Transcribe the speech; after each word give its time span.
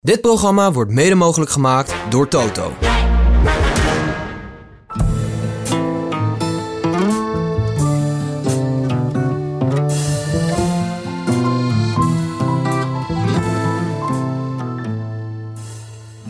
Dit 0.00 0.20
programma 0.20 0.72
wordt 0.72 0.90
mede 0.90 1.14
mogelijk 1.14 1.50
gemaakt 1.50 1.94
door 2.10 2.28
Toto. 2.28 2.72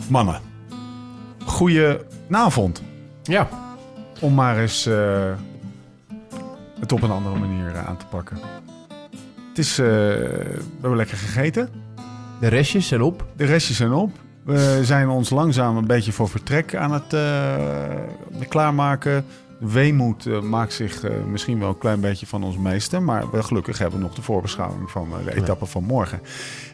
Mannen, 0.09 0.41
goedenavond. 1.45 2.83
Ja. 3.23 3.49
Om 4.21 4.33
maar 4.33 4.57
eens 4.57 4.85
eh, 4.85 5.33
het 6.79 6.91
op 6.91 7.01
een 7.01 7.11
andere 7.11 7.35
manier 7.35 7.75
eh, 7.75 7.87
aan 7.87 7.97
te 7.97 8.05
pakken. 8.05 8.37
Het 9.49 9.57
is, 9.57 9.79
eh, 9.79 9.85
we 9.85 10.61
hebben 10.79 10.97
lekker 10.97 11.17
gegeten. 11.17 11.88
De 12.39 12.47
restjes 12.47 12.87
zijn 12.87 13.01
op. 13.01 13.25
De 13.35 13.45
restjes 13.45 13.77
zijn 13.77 13.93
op. 13.93 14.11
We 14.43 14.79
zijn 14.83 15.09
ons 15.09 15.29
langzaam 15.29 15.77
een 15.77 15.87
beetje 15.87 16.11
voor 16.11 16.29
vertrek 16.29 16.75
aan 16.75 16.91
het 16.91 17.13
eh, 17.13 18.47
klaarmaken. 18.47 19.25
De 19.59 19.71
weemoed 19.71 20.25
eh, 20.25 20.41
maakt 20.41 20.73
zich 20.73 21.03
eh, 21.03 21.11
misschien 21.31 21.59
wel 21.59 21.69
een 21.69 21.77
klein 21.77 21.99
beetje 21.99 22.25
van 22.27 22.43
ons 22.43 22.57
meester. 22.57 23.01
Maar 23.01 23.31
we 23.31 23.43
gelukkig 23.43 23.77
hebben 23.77 23.99
we 23.99 24.05
nog 24.05 24.15
de 24.15 24.21
voorbeschouwing 24.21 24.89
van 24.91 25.09
de 25.25 25.35
etappe 25.35 25.65
van 25.65 25.83
morgen. 25.83 26.19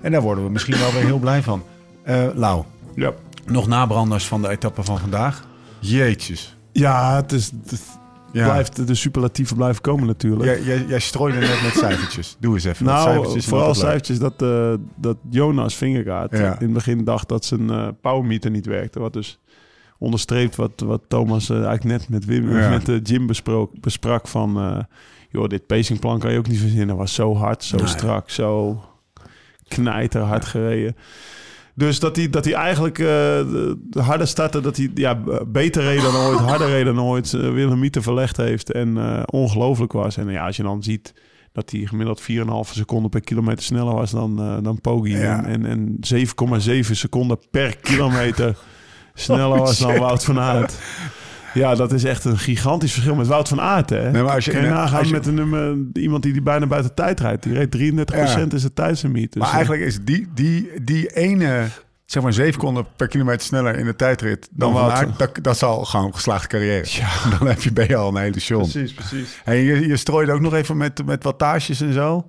En 0.02 0.12
daar 0.12 0.22
worden 0.22 0.44
we 0.44 0.50
misschien 0.50 0.78
wel 0.78 0.92
weer 0.94 1.04
heel 1.06 1.20
blij 1.20 1.42
van. 1.44 1.64
Eh 2.04 2.28
Lau, 2.34 2.64
Ja. 2.96 3.12
nog 3.46 3.68
nabranders 3.68 4.28
van 4.28 4.42
de 4.42 4.50
etappe 4.50 4.84
van 4.84 5.00
vandaag? 5.00 5.48
Jeetjes. 5.80 6.58
Ja, 6.72 7.16
het 7.16 7.32
is, 7.32 7.52
het 7.62 7.82
Ja. 8.36 8.46
blijft, 8.46 8.88
de 8.88 8.96
superlatieven 8.96 9.56
blijven 9.56 9.82
komen 9.82 10.08
natuurlijk. 10.08 10.44
Jij, 10.44 10.62
jij, 10.64 10.86
jij 10.88 11.00
strooide 11.00 11.40
net 11.40 11.62
met 11.64 11.74
cijfertjes. 11.74 12.36
Doe 12.40 12.54
eens 12.54 12.64
even. 12.64 12.86
nou, 12.86 13.04
cijfertjes 13.10 13.46
vooral 13.46 13.74
cijfertjes 13.76 14.20
dat, 14.20 14.42
eh, 14.42 14.74
dat 14.96 15.18
Jonas 15.30 15.76
Vingegaard 15.76 16.32
Ja. 16.38 16.54
in 16.60 16.66
het 16.66 16.74
begin 16.74 17.04
dacht 17.04 17.30
dat 17.30 17.46
zijn 17.46 17.70
eh 17.70 17.88
powermeter 18.02 18.52
niet 18.52 18.66
werkte. 18.66 19.00
Wat 19.00 19.14
dus 19.14 19.40
onderstreept 19.98 20.56
wat, 20.56 20.72
wat 20.86 21.02
Thomas 21.08 21.50
eh, 21.50 21.56
eigenlijk 21.56 21.84
net 21.84 22.10
met, 22.10 22.26
Wim, 22.26 22.58
Ja. 22.58 22.70
met 22.70 23.10
Jim 23.10 23.28
besprook, 23.28 23.72
besprak 23.82 24.28
van... 24.28 24.86
joh, 25.30 25.48
dit 25.48 25.66
pacingplan 25.68 26.20
kan 26.20 26.32
je 26.32 26.38
ook 26.38 26.48
niet 26.48 26.60
verzinnen. 26.60 26.96
Was 26.98 27.14
zo 27.14 27.36
hard, 27.36 27.64
zo 27.64 27.78
Nee. 27.78 27.88
strak, 27.88 28.30
zo 28.30 28.82
knijterhard 29.68 30.46
gereden. 30.46 30.96
Dus 31.78 32.00
dat 32.00 32.16
hij, 32.16 32.30
dat 32.30 32.46
hij 32.46 32.54
eigenlijk 32.54 33.00
eh, 33.00 33.06
de, 33.06 33.78
de 33.90 34.02
harde 34.02 34.26
starten, 34.26 34.64
dat 34.64 34.78
hij 34.78 34.92
ja, 34.94 35.20
beter 35.48 35.84
reed 35.84 36.02
dan 36.02 36.16
ooit, 36.16 36.40
harder 36.52 36.68
reed 36.68 36.86
dan 36.86 37.02
ooit, 37.02 37.34
uh, 37.34 37.52
Wilhelmieter 37.52 38.04
verlegd 38.04 38.38
heeft 38.38 38.72
en 38.72 38.98
eh, 38.98 39.24
ongelooflijk 39.26 39.92
was. 39.92 40.18
En 40.18 40.32
ja, 40.32 40.46
als 40.46 40.56
je 40.56 40.64
dan 40.64 40.84
ziet 40.84 41.14
dat 41.52 41.72
hij 41.72 41.86
gemiddeld 41.86 42.22
4,5 42.22 42.26
seconden 42.72 43.10
per 43.10 43.22
kilometer 43.22 43.64
sneller 43.64 43.94
was 43.94 44.12
dan, 44.12 44.42
uh, 44.42 44.58
dan 44.64 44.82
Poggi. 44.82 45.18
Ja. 45.18 45.46
En, 45.46 45.66
en, 45.66 46.00
en 46.02 46.86
7,7 46.86 46.92
seconden 46.92 47.40
per 47.52 47.78
kilometer 47.78 48.58
sneller 49.14 49.60
was 49.60 49.80
dan 49.80 50.00
Wout 50.00 50.24
van 50.24 50.40
Aert. 50.40 50.74
Ja, 51.56 51.76
dat 51.76 51.92
is 51.94 52.04
echt 52.04 52.26
een 52.26 52.38
gigantisch 52.38 52.92
verschil 52.94 53.16
met 53.16 53.28
Wout 53.28 53.48
van 53.48 53.62
Aert. 53.62 53.90
Hè? 53.90 54.12
Nee, 54.12 54.24
maar 54.24 54.34
als 54.34 54.46
je, 54.46 54.52
Kun 54.52 54.62
je 54.62 54.68
nagaan 54.70 54.98
als 55.00 55.08
je- 55.08 55.14
met 55.14 55.26
een, 55.26 55.34
nummer, 55.34 55.76
iemand 55.94 56.24
die, 56.24 56.32
die 56.34 56.42
bijna 56.42 56.68
buiten 56.68 56.94
tijd 56.94 57.20
rijdt. 57.20 57.44
Die 57.44 57.54
reed 57.54 57.72
33% 57.72 58.54
is 58.54 58.62
de 58.62 58.74
tijdslimiet. 58.74 59.32
Dus, 59.34 59.42
maar 59.42 59.50
eh, 59.50 59.56
eigenlijk 59.56 59.86
is 59.86 60.00
die, 60.04 60.28
die, 60.34 60.72
die 60.82 61.08
ene, 61.08 61.64
zeg 62.06 62.24
maar 62.24 62.34
7 62.34 62.54
seconden 62.54 62.86
per 62.96 63.08
kilometer 63.08 63.42
sneller 63.46 63.76
in 63.78 63.86
de 63.86 63.96
tijdrit 63.96 64.50
dan, 64.52 64.74
Dan. 64.74 64.92
Aert, 64.92 65.20
dat, 65.20 65.38
dat 65.42 65.56
is 65.56 65.64
al 65.64 65.86
gewoon 65.86 66.06
een 66.06 66.14
geslaagde 66.14 66.48
carrière. 66.48 66.86
Dan 67.40 67.48
heb 67.48 67.62
je, 67.62 67.74
ben 67.74 67.88
je 67.88 67.96
al 67.96 68.10
een 68.16 68.22
hele 68.22 68.40
show. 68.40 68.60
Precies, 68.62 68.94
precies. 68.94 69.42
En 69.46 69.56
je, 69.56 69.88
je 69.88 69.98
strooide 69.98 70.32
ook 70.32 70.42
nog 70.42 70.54
even 70.54 70.78
met, 70.78 71.06
met 71.06 71.24
wattages 71.24 71.82
en 71.82 71.94
zo. 71.94 72.28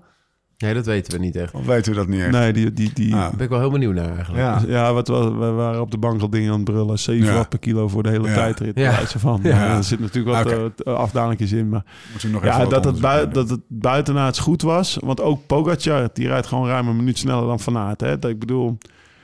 Nee, 0.59 0.75
dat 0.75 0.87
weten 0.87 1.13
we 1.13 1.19
niet 1.19 1.37
echt. 1.37 1.53
Of 1.55 1.67
weten 1.67 1.93
we 1.93 1.99
dat 1.99 2.09
niet 2.09 2.21
echt? 2.21 2.31
Nee, 2.31 2.53
die... 2.53 2.73
die, 2.73 2.91
die 2.95 3.15
Ah. 3.15 3.21
Daar 3.21 3.31
ben 3.31 3.41
ik 3.45 3.49
wel 3.49 3.59
heel 3.61 3.71
benieuwd 3.71 3.95
naar 3.95 4.15
eigenlijk. 4.15 4.43
Ja. 4.43 4.63
Ja, 4.67 4.93
wat, 4.93 5.09
we, 5.09 5.31
we 5.35 5.51
waren 5.51 5.81
op 5.81 5.91
de 5.91 5.99
bank 5.99 6.21
al 6.21 6.31
dingen 6.31 6.51
aan 6.51 6.57
het 6.57 6.65
brullen. 6.65 6.99
7 6.99 7.27
Ja. 7.27 7.35
watt 7.35 7.49
per 7.49 7.59
kilo 7.59 7.89
voor 7.89 8.03
de 8.03 8.09
hele 8.09 8.29
Ja. 8.29 8.35
tijdrit. 8.35 8.79
Ja. 8.79 8.91
Ja. 8.91 9.07
van. 9.19 9.41
Ja. 9.43 9.49
Ja. 9.65 9.77
er 9.77 9.85
zit 9.85 10.01
natuurlijk 10.01 10.37
wat 10.45 10.55
Oké. 10.55 10.73
eh, 10.85 10.95
afdalingjes 10.95 11.53
in. 11.53 11.69
Maar 11.69 11.85
nog 12.31 12.45
even 12.45 12.59
ja, 12.59 12.65
dat 12.67 12.85
het, 12.85 13.01
bui, 13.01 13.25
naar 13.25 13.33
dat 13.33 13.51
het 13.51 13.61
buitenaards 13.69 14.39
goed 14.39 14.63
was. 14.63 14.97
Want 15.01 15.21
ook 15.21 15.47
Pogacar, 15.47 16.09
die 16.13 16.27
rijdt 16.27 16.47
gewoon 16.47 16.69
ruim 16.69 16.89
een 16.89 16.97
minuut 16.97 17.19
sneller 17.19 17.47
dan 17.47 17.61
Van 17.61 17.77
Aert. 17.79 18.01
Hè? 18.01 18.19
Dat, 18.19 18.31
ik 18.31 18.39
bedoel. 18.39 18.79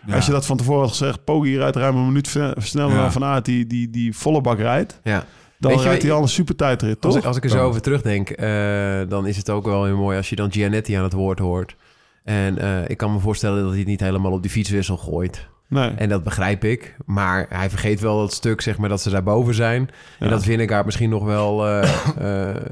Ja. 0.07 0.15
als 0.15 0.27
je 0.27 0.33
dat 0.33 0.47
van 0.47 0.57
tevoren 0.57 0.81
had 0.81 0.91
gezegd... 0.91 1.25
Poggi 1.25 1.57
rijdt 1.57 1.77
ruim 1.77 1.97
een 1.97 2.07
minuut 2.07 2.27
sneller 2.57 2.95
Ja. 2.95 3.01
dan 3.01 3.13
Van 3.13 3.25
Aert... 3.25 3.45
Die, 3.45 3.67
die, 3.67 3.91
die 3.91 4.17
volle 4.17 4.41
bak 4.41 4.59
rijdt. 4.59 5.01
Ja. 5.03 5.25
Dan 5.63 5.71
Weet 5.71 5.83
je, 5.83 6.07
hij 6.07 6.13
al 6.13 6.23
een 6.23 6.29
super 6.29 6.57
tijdrit, 6.57 7.01
toch? 7.01 7.11
Als 7.11 7.21
ik, 7.21 7.27
als 7.27 7.37
ik 7.37 7.45
er 7.45 7.51
zo 7.51 7.65
over 7.65 7.81
terugdenk, 7.81 8.31
eh, 8.31 9.01
dan 9.09 9.27
is 9.27 9.37
het 9.37 9.51
ook 9.51 9.65
wel 9.65 9.85
heel 9.85 9.97
mooi 9.97 10.17
als 10.17 10.29
je 10.29 10.37
dan 10.37 10.53
Gianetti 10.53 10.95
aan 10.95 11.03
het 11.03 11.13
woord 11.13 11.39
hoort. 11.39 11.77
En 12.25 12.59
eh, 12.59 12.89
ik 12.89 12.97
kan 12.97 13.13
me 13.13 13.19
voorstellen 13.19 13.61
dat 13.61 13.69
hij 13.69 13.79
het 13.79 13.89
niet 13.89 14.01
helemaal 14.01 14.33
op 14.33 14.43
die 14.43 14.51
fietswissel 14.51 14.97
gooit. 14.97 15.49
Nee. 15.69 15.91
En 15.91 16.09
dat 16.09 16.23
begrijp 16.23 16.65
ik. 16.65 16.97
Maar 17.05 17.47
hij 17.49 17.71
vergeet 17.71 18.01
wel 18.01 18.19
dat 18.19 18.33
stuk, 18.33 18.61
zeg 18.61 18.79
maar, 18.79 18.89
dat 18.89 19.03
ze 19.03 19.11
daarboven 19.11 19.55
zijn. 19.55 19.91
En 20.19 20.31
dat 20.31 20.43
Vinnegaard 20.43 20.85
misschien 20.85 21.11
nog 21.11 21.25
wel 21.25 21.69
eh, 21.69 21.89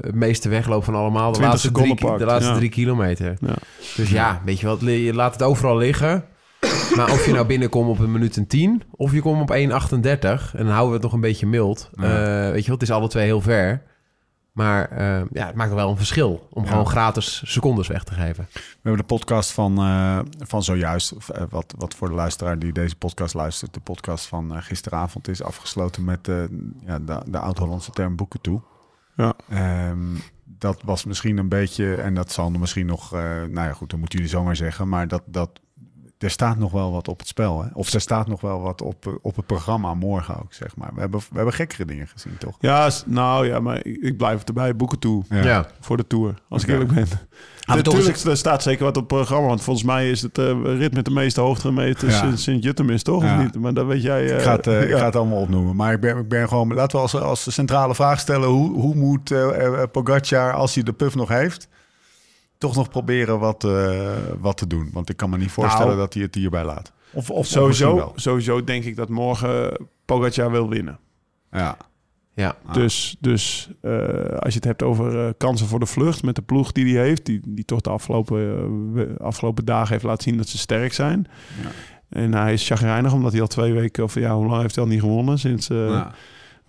het 0.01 0.15
meeste 0.15 0.49
wegloopt 0.49 0.85
van 0.85 0.95
allemaal. 0.95 1.31
De 1.31 1.37
20 1.37 1.51
laatste, 1.51 1.71
drie, 1.71 2.17
de 2.17 2.25
laatste 2.25 2.51
ja. 2.51 2.57
drie 2.57 2.69
kilometer. 2.69 3.37
Ja. 3.41 3.55
Dus 3.95 4.09
ja, 4.09 4.41
weet 4.45 4.59
je 4.59 4.67
wat, 4.67 4.81
je 4.81 5.13
laat 5.13 5.33
het 5.33 5.43
overal 5.43 5.77
liggen. 5.77 6.25
Maar 6.95 7.11
of 7.11 7.25
je 7.25 7.31
nou 7.31 7.45
binnenkomt 7.45 7.89
op 7.89 7.99
een 7.99 8.11
minuut 8.11 8.37
en 8.37 8.47
10 8.47 8.83
of 8.91 9.11
je 9.11 9.21
komt 9.21 9.41
op 9.41 9.55
1,38 9.55 9.55
en 9.59 9.69
dan 10.53 10.67
houden 10.67 10.87
we 10.87 10.93
het 10.93 11.01
nog 11.01 11.13
een 11.13 11.19
beetje 11.21 11.47
mild. 11.47 11.89
Ja. 11.93 12.03
Eh, 12.45 12.51
weet 12.51 12.61
je 12.61 12.65
wel, 12.65 12.73
het 12.79 12.81
is 12.89 12.91
alle 12.91 13.07
twee 13.07 13.25
heel 13.25 13.41
ver. 13.41 13.81
Maar 14.51 14.89
eh, 14.89 15.21
ja, 15.31 15.45
het 15.45 15.55
maakt 15.55 15.73
wel 15.73 15.89
een 15.89 15.97
verschil 15.97 16.47
om 16.53 16.63
Ja. 16.63 16.69
gewoon 16.69 16.87
gratis 16.87 17.41
secondes 17.45 17.87
weg 17.87 18.03
te 18.03 18.13
geven. 18.13 18.47
We 18.53 18.59
hebben 18.81 18.97
de 19.01 19.13
podcast 19.15 19.51
van, 19.51 19.77
eh, 19.77 20.19
van 20.39 20.63
zojuist, 20.63 21.13
wat, 21.49 21.73
wat 21.77 21.95
voor 21.95 22.07
de 22.09 22.15
luisteraar 22.15 22.59
die 22.59 22.71
deze 22.73 22.95
podcast 22.95 23.33
luistert, 23.33 23.73
de 23.73 23.79
podcast 23.79 24.25
van 24.25 24.63
gisteravond 24.63 25.27
is 25.27 25.43
afgesloten 25.43 26.03
met 26.03 26.27
eh, 26.27 26.43
ja, 26.85 26.99
de, 26.99 27.21
de 27.25 27.39
oud-Hollandse 27.39 27.91
term 27.91 28.15
boeken 28.15 28.41
toe. 28.41 28.61
Ja. 29.15 29.33
Ehm, 29.49 29.97
dat 30.43 30.81
was 30.85 31.05
misschien 31.05 31.37
een 31.37 31.49
beetje, 31.49 31.95
en 31.95 32.13
dat 32.13 32.31
zal 32.31 32.49
misschien 32.49 32.85
nog, 32.85 33.13
eh, 33.13 33.19
nou 33.21 33.67
ja 33.67 33.73
goed, 33.73 33.89
dat 33.89 33.99
moeten 33.99 34.17
jullie 34.19 34.33
zomaar 34.33 34.55
zeggen, 34.55 34.89
maar 34.89 35.07
dat, 35.07 35.23
dat, 35.25 35.49
er 36.21 36.29
staat 36.29 36.57
nog 36.57 36.71
wel 36.71 36.91
wat 36.91 37.07
op 37.07 37.19
het 37.19 37.27
spel. 37.27 37.61
Hè? 37.63 37.69
Of 37.73 37.93
er 37.93 38.01
staat 38.01 38.27
nog 38.27 38.41
wel 38.41 38.61
wat 38.61 38.81
op, 38.81 39.07
eh, 39.07 39.13
op 39.21 39.35
het 39.35 39.45
programma 39.45 39.93
morgen 39.93 40.35
ook, 40.35 40.53
zeg 40.53 40.75
maar. 40.75 40.89
We 40.93 40.99
hebben, 40.99 41.19
we 41.19 41.35
hebben 41.35 41.53
gekkere 41.53 41.85
dingen 41.85 42.07
gezien, 42.07 42.37
toch? 42.37 42.55
Ja, 42.59 42.89
nou 43.05 43.47
ja, 43.47 43.59
maar 43.59 43.85
ik, 43.85 43.97
ik 44.01 44.17
blijf 44.17 44.43
erbij. 44.43 44.75
Boeken 44.75 44.99
toe. 44.99 45.23
Ja. 45.29 45.65
Voor 45.79 45.97
de 45.97 46.07
Tour, 46.07 46.33
als 46.49 46.63
ik 46.63 46.69
eerlijk 46.69 46.93
ben. 46.93 47.07
Natuurlijk, 47.65 48.17
er 48.17 48.37
staat 48.37 48.63
zeker 48.63 48.83
wat 48.83 48.97
op 48.97 49.09
het 49.09 49.17
programma. 49.17 49.47
Want 49.47 49.61
volgens 49.63 49.85
mij 49.85 50.09
is 50.09 50.21
het 50.21 50.37
eh, 50.37 50.61
rit 50.63 50.93
met 50.93 51.05
de 51.05 51.11
meeste 51.11 51.41
hoogtemeters 51.41 52.13
Ja. 52.13 52.19
sinds 52.19 52.43
Sint-Jutemis, 52.43 53.03
toch? 53.03 53.23
Ja. 53.23 53.35
Of 53.37 53.43
niet? 53.43 53.55
Maar 53.55 53.73
dat 53.73 53.85
weet 53.85 54.01
jij... 54.01 54.29
eh, 54.29 54.35
Ik 54.35 54.41
ga, 54.41 54.55
het, 54.55 54.67
eh, 54.67 54.89
ik 54.89 54.97
ga 54.97 55.05
het 55.05 55.15
allemaal 55.15 55.37
opnoemen. 55.41 55.75
Maar 55.75 55.93
ik 55.93 55.99
ben, 55.99 56.17
ik 56.17 56.27
ben 56.29 56.47
gewoon... 56.47 56.73
Laten 56.73 56.95
we 56.97 57.01
als, 57.01 57.15
als 57.15 57.53
centrale 57.53 57.95
vraag 57.95 58.19
stellen... 58.19 58.49
hoe, 58.49 58.73
hoe 58.79 58.95
moet 58.95 59.31
eh 59.31 59.65
eh, 59.81 59.89
Pogacar, 59.91 60.53
als 60.53 60.73
hij 60.75 60.83
de 60.83 60.93
puff 60.93 61.15
nog 61.15 61.29
heeft... 61.29 61.67
toch 62.61 62.75
nog 62.75 62.89
proberen 62.89 63.39
wat, 63.39 63.63
eh, 63.63 64.11
wat 64.39 64.57
te 64.57 64.67
doen? 64.67 64.89
Want 64.93 65.09
ik 65.09 65.17
kan 65.17 65.29
me 65.29 65.37
niet 65.37 65.51
voorstellen 65.51 65.87
Nou, 65.87 65.99
dat 65.99 66.13
hij 66.13 66.23
het 66.23 66.35
hierbij 66.35 66.65
laat. 66.65 66.91
Of, 67.13 67.29
of 67.29 67.45
Sowieso, 67.45 68.11
sowieso 68.15 68.63
denk 68.63 68.83
ik 68.83 68.95
dat 68.95 69.09
morgen 69.09 69.87
Pogacar 70.05 70.51
wil 70.51 70.69
winnen. 70.69 70.99
Ja. 71.51 71.77
Ja, 72.33 72.55
Ah. 72.65 72.73
Dus, 72.73 73.15
dus 73.19 73.69
eh, 73.81 73.91
als 74.39 74.53
je 74.53 74.59
het 74.59 74.63
hebt 74.63 74.83
over 74.83 75.25
eh, 75.25 75.33
kansen 75.37 75.67
voor 75.67 75.79
de 75.79 75.85
vlucht 75.85 76.23
met 76.23 76.35
de 76.35 76.41
ploeg 76.41 76.71
die 76.71 76.95
hij 76.95 77.05
heeft... 77.05 77.25
die, 77.25 77.41
die 77.47 77.65
toch 77.65 77.81
de 77.81 77.89
afgelopen, 77.89 79.17
afgelopen 79.17 79.65
dagen 79.65 79.91
heeft 79.91 80.03
laten 80.03 80.23
zien 80.23 80.37
dat 80.37 80.47
ze 80.47 80.57
sterk 80.57 80.93
zijn... 80.93 81.27
Ja. 81.63 81.69
En 82.09 82.33
hij 82.33 82.53
is 82.53 82.67
chagrijnig 82.67 83.13
omdat 83.13 83.31
hij 83.31 83.41
al 83.41 83.47
twee 83.47 83.73
weken... 83.73 84.03
of 84.03 84.15
ja, 84.15 84.35
hoe 84.35 84.45
lang 84.45 84.61
heeft 84.61 84.75
hij 84.75 84.83
al 84.83 84.89
niet 84.89 84.99
gewonnen? 84.99 85.39
Sinds, 85.39 85.69
eh, 85.69 85.87
Ja. 85.87 86.11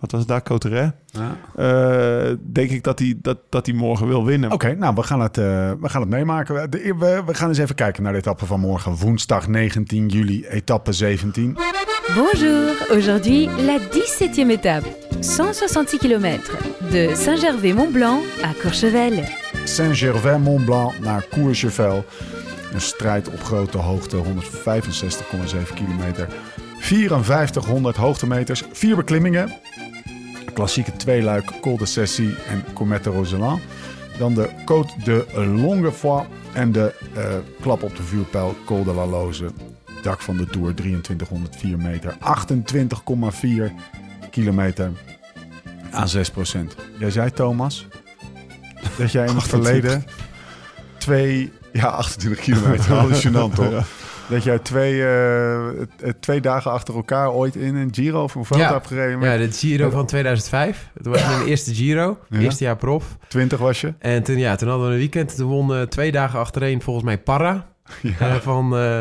Wat 0.03 0.11
was 0.11 0.19
het 0.19 0.29
daar, 0.29 0.43
Cotteret? 0.43 0.93
Ja. 1.05 1.35
Eh, 1.55 2.35
denk 2.41 2.69
ik 2.69 2.83
dat 2.83 2.99
hij, 2.99 3.15
dat, 3.21 3.37
dat 3.49 3.65
hij 3.65 3.75
morgen 3.75 4.07
wil 4.07 4.25
winnen. 4.25 4.51
Oké, 4.51 4.75
nou, 4.75 4.95
we 4.95 5.03
gaan, 5.03 5.21
het, 5.21 5.37
eh, 5.37 5.43
we 5.81 5.89
gaan 5.89 6.01
het 6.01 6.09
meemaken. 6.09 6.71
De- 6.71 6.95
we, 6.99 7.23
we 7.25 7.33
gaan 7.33 7.49
eens 7.49 7.57
even 7.57 7.75
kijken 7.75 8.03
naar 8.03 8.11
de 8.11 8.17
etappe 8.17 8.45
van 8.45 8.59
morgen. 8.59 8.95
Woensdag 8.95 9.47
19 9.47 10.07
juli, 10.07 10.45
etappe 10.45 10.91
17. 10.91 11.57
Bonjour, 12.15 12.87
aujourd'hui 12.91 13.49
la 13.61 13.77
17e 13.79 14.49
étape, 14.49 14.85
166 15.37 15.99
km, 15.99 16.39
de 16.91 17.11
Saint-Gervais-Mont-Blanc 17.15 18.21
à 18.43 18.49
Courchevel. 18.59 19.11
Saint-Gervais-Mont-Blanc 19.63 20.99
naar 20.99 21.25
Courchevel. 21.31 22.05
Een 22.73 22.81
strijd 22.81 23.27
op 23.29 23.43
grote 23.43 23.77
hoogte, 23.77 24.17
165,7 24.17 25.73
kilometer. 25.75 26.27
5400 26.79 27.95
hoogtemeters, 27.95 28.63
vier 28.71 28.95
beklimmingen. 28.95 29.51
Klassieke 30.53 30.95
tweeluik, 30.95 31.51
Col 31.61 31.77
de 31.77 31.85
Cessy 31.85 32.29
en 32.47 32.63
Comète 32.73 33.09
Roseland. 33.09 33.61
Dan 34.17 34.33
de 34.33 34.49
Côte 34.65 35.03
de 35.03 35.25
Longuefoy 35.35 36.25
en 36.53 36.71
de 36.71 36.93
eh, 37.15 37.23
klap 37.61 37.83
op 37.83 37.95
de 37.95 38.03
vuurpijl, 38.03 38.55
Col 38.65 38.83
de 38.83 38.93
la 38.93 39.05
Loze. 39.05 39.45
Dak 40.01 40.21
van 40.21 40.37
de 40.37 40.45
Tour, 40.45 40.73
2304 40.73 41.77
meter. 41.77 42.17
28,4 43.69 43.73
kilometer 44.29 44.91
aan 45.91 46.07
6% 46.07 46.11
Jij 46.99 47.11
zei, 47.11 47.31
Thomas, 47.31 47.87
dat 48.97 49.11
jij 49.11 49.27
in 49.27 49.35
het 49.35 49.43
verleden 49.43 50.05
twee... 50.97 51.51
Ja, 51.73 51.87
28 51.87 52.43
kilometer. 52.43 52.93
Hallucinant, 52.95 53.55
toch? 53.55 53.85
Dat 54.29 54.43
jij 54.43 54.59
twee, 54.59 55.05
eh, 55.05 55.57
twee 56.19 56.41
dagen 56.41 56.71
achter 56.71 56.95
elkaar 56.95 57.31
ooit 57.31 57.55
in 57.55 57.75
een 57.75 57.89
Giro 57.93 58.23
of 58.23 58.35
een 58.35 58.45
Vuelta 58.45 58.65
Ja. 58.65 58.71
hebt 58.73 58.87
gereden. 58.87 59.19
Met 59.19 59.29
Ja, 59.31 59.37
de 59.37 59.51
Giro 59.51 59.89
van 59.89 60.05
2005. 60.05 60.89
Het 60.93 61.05
was 61.05 61.25
mijn 61.27 61.45
eerste 61.51 61.75
Giro. 61.75 62.17
Ja. 62.29 62.39
Eerste 62.39 62.63
jaar 62.63 62.75
prof. 62.77 63.17
20 63.27 63.59
was 63.59 63.81
je. 63.81 63.93
En 63.99 64.23
toen, 64.23 64.37
ja, 64.37 64.55
toen 64.55 64.67
hadden 64.67 64.87
we 64.87 64.93
een 64.93 64.99
weekend. 64.99 65.35
Toen 65.35 65.49
won 65.49 65.73
eh, 65.75 65.81
twee 65.81 66.11
dagen 66.11 66.39
achtereen 66.39 66.81
volgens 66.81 67.05
mij 67.05 67.17
Parra. 67.19 67.71
eh, 68.19 68.33
van 68.35 68.77
eh 68.77 68.99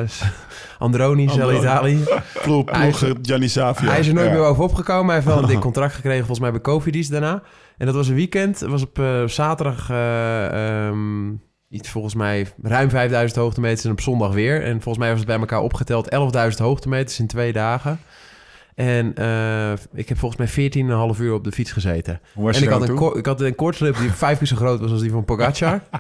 Androni, 0.79 1.29
Androni. 1.29 1.57
Italië. 1.59 1.99
Ploeg, 2.43 2.71
Gianni 3.23 3.49
Savia. 3.49 3.89
Hij 3.91 3.99
is 4.01 4.09
er 4.09 4.15
nooit 4.15 4.27
Ja. 4.27 4.33
meer 4.33 4.43
bovenop 4.43 4.75
gekomen. 4.75 5.07
Hij 5.07 5.15
heeft 5.15 5.27
wel 5.27 5.39
een 5.39 5.49
dik 5.49 5.61
contract 5.71 5.95
gekregen, 5.95 6.19
volgens 6.19 6.41
mij 6.41 6.51
bij 6.51 6.61
Cofidis 6.61 7.09
daarna. 7.09 7.43
En 7.79 7.87
dat 7.87 7.95
was 7.95 8.09
een 8.09 8.15
weekend. 8.15 8.61
Het 8.61 8.71
was 8.71 8.83
op 8.83 8.99
eh, 8.99 9.23
zaterdag 9.27 9.91
eh, 9.91 10.87
ehm, 10.87 11.29
iets 11.73 11.89
volgens 11.89 12.15
mij 12.15 12.47
ruim 12.63 12.91
5000 12.91 13.41
hoogtemeters 13.41 13.85
en 13.85 13.91
op 13.91 14.01
zondag 14.01 14.33
weer. 14.33 14.63
En 14.63 14.73
volgens 14.73 14.99
mij 14.99 15.09
was 15.09 15.19
het 15.19 15.27
bij 15.27 15.39
elkaar 15.39 15.61
opgeteld 15.61 16.15
11.000 16.55 16.57
hoogtemeters 16.57 17.19
in 17.19 17.27
twee 17.27 17.53
dagen. 17.53 18.01
En 18.75 19.15
eh, 19.15 19.73
ik 19.93 20.09
heb 20.09 20.19
volgens 20.19 20.55
mij 20.57 20.71
14,5 21.15 21.21
uur 21.21 21.35
op 21.35 21.45
de 21.45 21.53
fiets 21.53 21.73
gezeten. 21.73 22.21
Hoe 22.35 22.45
was 22.45 22.55
en 22.55 22.61
je 22.63 22.67
ik 22.67 22.73
had, 22.73 22.89
een 22.89 23.17
ik 23.19 23.27
had 23.27 23.41
een 23.41 23.55
kortslip 23.55 23.97
die 23.97 24.11
vijf 24.25 24.39
keer 24.39 24.47
zo 24.47 24.57
groot 24.57 24.81
was 24.81 24.91
als 24.91 25.01
die 25.01 25.11
van 25.11 25.25
Pogacar. 25.25 25.81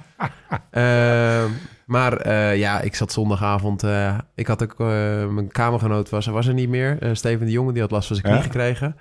Ehm, 0.70 1.50
maar 1.86 2.16
eh, 2.16 2.56
ja, 2.58 2.80
ik 2.80 2.94
zat 2.94 3.12
zondagavond... 3.12 3.82
eh, 3.82 4.18
ik 4.34 4.46
had 4.46 4.62
ook... 4.62 4.78
mijn 4.78 5.48
kamergenoot 5.48 6.10
was, 6.10 6.26
was 6.26 6.46
er 6.46 6.54
niet 6.54 6.68
meer. 6.68 6.98
Steven 7.12 7.46
de 7.46 7.52
Jonge, 7.52 7.72
die 7.72 7.82
had 7.82 7.90
last 7.90 8.06
van 8.06 8.16
zijn 8.16 8.28
knie 8.28 8.38
Ja? 8.42 8.50
gekregen. 8.50 8.96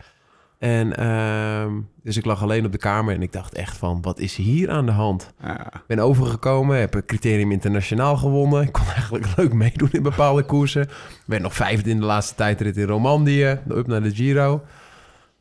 En 0.61 0.97
ehm, 0.97 1.71
dus 2.03 2.17
ik 2.17 2.25
lag 2.25 2.41
alleen 2.41 2.65
op 2.65 2.71
de 2.71 2.77
kamer 2.77 3.13
en 3.13 3.21
ik 3.21 3.31
dacht 3.31 3.53
echt 3.53 3.77
van... 3.77 4.01
Wat 4.01 4.19
is 4.19 4.35
hier 4.35 4.69
aan 4.69 4.85
de 4.85 4.91
hand? 4.91 5.33
Ja. 5.43 5.71
Ben 5.87 5.99
overgekomen, 5.99 6.79
heb 6.79 6.93
een 6.93 7.05
criterium 7.05 7.51
internationaal 7.51 8.17
gewonnen. 8.17 8.61
Ik 8.61 8.71
kon 8.71 8.85
eigenlijk 8.95 9.25
leuk 9.35 9.53
meedoen 9.53 9.89
in 9.91 10.03
bepaalde 10.03 10.43
koersen. 10.43 10.89
Werd 11.25 11.41
nog 11.41 11.53
vijfde 11.53 11.89
in 11.89 11.99
de 11.99 12.05
laatste 12.05 12.35
tijdrit 12.35 12.77
in 12.77 12.87
Romandie, 12.87 13.45
up 13.45 13.87
naar 13.87 14.03
de 14.03 14.15
Giro. 14.15 14.61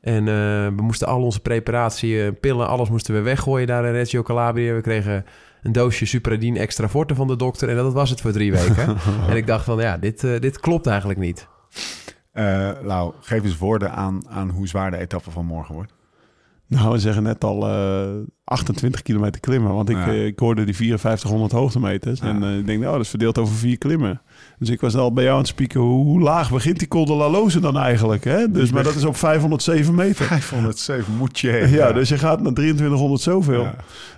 En 0.01 0.29
eh, 0.29 0.35
we 0.77 0.83
moesten 0.83 1.09
al 1.09 1.23
onze 1.23 1.41
preparatie, 1.41 2.33
pillen, 2.33 2.69
alles 2.69 2.89
moesten 2.89 3.15
we 3.15 3.21
weggooien 3.21 3.67
daar 3.67 3.85
in 3.85 3.93
Reggio 3.93 4.23
Calabria. 4.23 4.75
We 4.75 4.81
kregen 4.81 5.25
een 5.63 5.73
doosje 5.73 6.07
Supradine 6.07 6.59
extra 6.59 6.89
forte 6.89 7.15
van 7.15 7.27
de 7.27 7.37
dokter 7.37 7.69
en 7.69 7.77
dat 7.77 7.93
was 7.93 8.11
het 8.11 8.21
voor 8.21 8.33
drie 8.33 8.53
weken. 8.53 8.97
en 9.29 9.37
ik 9.37 9.47
dacht 9.47 9.65
van, 9.65 9.79
ja, 9.79 9.99
dit, 9.99 10.25
eh, 10.25 10.41
dit 10.41 10.61
klopt 10.61 10.87
eigenlijk 10.87 11.19
niet. 11.19 11.49
Eh, 12.33 12.71
Lau, 12.83 13.13
geef 13.21 13.45
eens 13.45 13.59
woorden 13.59 13.93
aan, 13.93 14.21
aan 14.29 14.51
hoe 14.51 14.69
zwaar 14.69 14.91
de 14.91 14.97
etappe 14.97 15.31
van 15.31 15.45
morgen 15.47 15.75
wordt. 15.75 15.93
Nou, 16.67 16.93
we 16.93 16.99
zeggen 16.99 17.23
net 17.23 17.45
al 17.45 17.69
eh, 17.69 18.09
28 18.45 19.03
kilometer 19.03 19.41
klimmen. 19.41 19.75
Want 19.75 19.89
ik, 19.89 19.97
Ja. 19.97 20.07
eh, 20.07 20.27
ik 20.27 20.39
hoorde 20.39 20.65
die 20.65 20.77
5400 20.77 21.53
hoogtemeters. 21.53 22.21
Ja. 22.21 22.27
En 22.27 22.43
eh, 22.43 22.59
ik 22.59 22.67
denk, 22.67 22.81
nou, 22.81 22.93
dat 22.93 23.01
is 23.05 23.09
verdeeld 23.09 23.39
over 23.39 23.55
vier 23.55 23.79
klimmen. 23.79 24.21
Dus 24.59 24.69
ik 24.69 24.81
was 24.81 24.95
al 24.97 25.13
bij 25.13 25.23
jou 25.23 25.35
aan 25.35 25.41
het 25.43 25.51
spieken. 25.51 25.81
Hoe, 25.81 26.05
hoe 26.05 26.21
laag 26.21 26.51
begint 26.51 26.79
die 26.79 26.89
Col 26.89 27.05
de 27.05 27.13
la 27.15 27.29
Loze 27.31 27.61
dan 27.61 27.79
eigenlijk? 27.79 28.25
Hè? 28.25 28.51
Dus, 28.51 28.71
maar 28.73 28.83
dat 28.83 28.95
is 28.95 29.05
op 29.05 29.17
507 29.17 29.95
meter. 29.95 30.25
507 30.25 31.17
moet 31.17 31.39
je. 31.39 31.67
Ja, 31.71 31.93
dus 31.93 32.09
je 32.09 32.19
gaat 32.19 32.41
naar 32.41 32.53
2300 32.53 33.21
zoveel. 33.23 33.67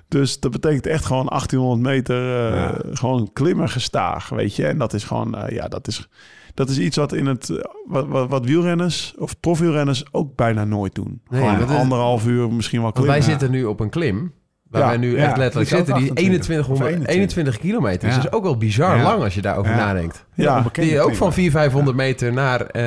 Dus 0.08 0.40
dat 0.40 0.50
betekent 0.50 0.86
echt 0.86 1.04
gewoon 1.04 1.26
1800 1.26 1.80
meter 1.94 2.16
eh, 2.50 2.54
Ja. 2.56 2.74
gewoon 2.92 3.30
klimmen 3.32 3.68
gestaag, 3.68 4.28
weet 4.28 4.56
je. 4.56 4.66
En 4.66 4.78
dat 4.78 4.92
is 4.92 5.04
gewoon, 5.04 5.34
eh, 5.36 5.54
ja, 5.56 5.68
dat 5.68 5.88
is, 5.88 6.08
dat 6.54 6.68
is 6.68 6.78
iets 6.78 6.96
wat 6.96 7.12
in 7.12 7.26
het, 7.26 7.50
eh, 7.50 7.56
wat, 7.86 8.06
wat, 8.08 8.28
wat 8.28 8.44
wielrenners 8.44 9.14
of 9.18 9.40
profielrenners 9.40 10.04
ook 10.12 10.36
bijna 10.36 10.64
nooit 10.64 10.94
doen. 10.94 11.20
Nee, 11.28 11.48
gewoon 11.56 11.76
anderhalf 11.76 12.26
uur 12.26 12.52
misschien 12.52 12.80
wel 12.82 12.92
Want 12.92 13.04
klimmen. 13.04 13.18
wij 13.24 13.30
zitten 13.30 13.50
nu 13.50 13.64
op 13.64 13.80
een 13.80 13.90
klim... 13.90 14.32
Waar 14.70 14.80
Ja, 14.82 14.86
wij 14.88 14.96
nu 14.96 15.16
ja, 15.16 15.26
echt 15.26 15.36
letterlijk 15.36 15.70
zitten. 15.70 15.94
Die 15.94 16.10
28, 16.10 16.40
2100, 16.44 17.00
of 17.08 17.14
21 17.14 17.58
kilometer. 17.58 18.08
Ja. 18.08 18.14
Dus 18.14 18.22
dat 18.22 18.32
is 18.32 18.38
ook 18.38 18.44
wel 18.44 18.56
bizar 18.56 18.96
Ja. 18.96 19.02
lang 19.02 19.22
als 19.22 19.34
je 19.34 19.40
daarover 19.42 19.70
Ja. 19.72 19.76
nadenkt. 19.78 20.24
Ja, 20.34 20.64
Die 20.72 21.00
ook 21.00 21.14
van 21.14 21.32
400, 21.32 21.50
500 21.52 21.96
meter 21.96 22.32
naar 22.32 22.60
eh, 22.60 22.82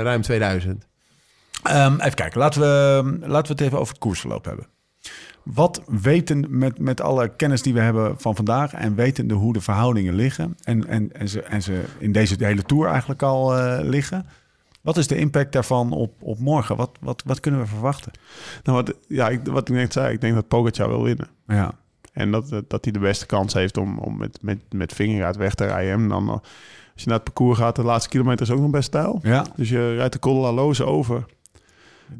ruim 0.00 0.22
2000. 0.22 0.86
Ehm, 1.62 1.94
even 2.00 2.14
kijken, 2.14 2.38
laten 2.40 2.60
we, 2.60 3.02
laten 3.20 3.46
we 3.46 3.52
het 3.52 3.60
even 3.60 3.78
over 3.78 3.92
het 3.92 3.98
koersverloop 4.02 4.44
hebben. 4.44 4.66
Wat 5.44 5.82
weten 5.86 6.46
met, 6.48 6.78
met 6.78 7.00
alle 7.00 7.28
kennis 7.28 7.62
die 7.62 7.74
we 7.74 7.80
hebben 7.80 8.14
van 8.18 8.36
vandaag 8.36 8.72
en 8.72 8.94
wetende 8.94 9.34
hoe 9.34 9.52
de 9.52 9.60
verhoudingen 9.60 10.14
liggen 10.14 10.56
en, 10.62 10.86
en, 10.86 11.12
en, 11.12 11.28
ze, 11.28 11.42
en 11.42 11.62
ze 11.62 11.84
in 11.98 12.12
deze 12.12 12.34
hele 12.38 12.62
tour 12.62 12.88
eigenlijk 12.88 13.22
al 13.22 13.56
eh, 13.56 13.84
liggen. 13.88 14.26
Wat 14.80 14.96
is 14.96 15.06
de 15.06 15.16
impact 15.16 15.52
daarvan 15.52 15.92
op, 15.92 16.22
op 16.22 16.38
morgen? 16.38 16.76
Wat, 16.76 16.90
wat, 17.00 17.22
wat 17.26 17.40
kunnen 17.40 17.60
we 17.60 17.66
verwachten? 17.66 18.12
nou, 18.62 18.76
wat, 18.84 18.96
ja 19.08 19.28
ik, 19.28 19.40
wat 19.44 19.68
ik 19.68 19.74
net 19.74 19.92
zei, 19.92 20.12
ik 20.12 20.20
denk 20.20 20.34
dat 20.34 20.48
Pogacar 20.48 20.88
wil 20.88 21.02
winnen. 21.02 21.28
Ja, 21.46 21.72
En 22.12 22.30
dat, 22.30 22.48
dat 22.48 22.70
dat 22.70 22.84
hij 22.84 22.92
de 22.92 22.98
beste 22.98 23.26
kans 23.26 23.54
heeft 23.54 23.76
om, 23.76 23.98
om 23.98 24.16
met, 24.16 24.38
met, 24.42 24.58
met 24.72 25.36
weg 25.36 25.54
te 25.54 25.64
rijden. 25.64 25.92
En 25.92 26.08
dan, 26.08 26.28
eh, 26.28 26.32
als 26.32 27.02
je 27.02 27.08
naar 27.08 27.14
het 27.14 27.24
parcours 27.24 27.58
gaat, 27.58 27.76
de 27.76 27.82
laatste 27.82 28.08
kilometer 28.08 28.46
is 28.46 28.52
ook 28.52 28.60
nog 28.60 28.70
best 28.70 28.86
stijl. 28.86 29.20
ja. 29.22 29.46
Dus 29.56 29.68
je 29.68 29.94
rijdt 29.94 30.12
de 30.12 30.18
Col 30.18 30.54
Loze 30.54 30.84
over. 30.84 31.24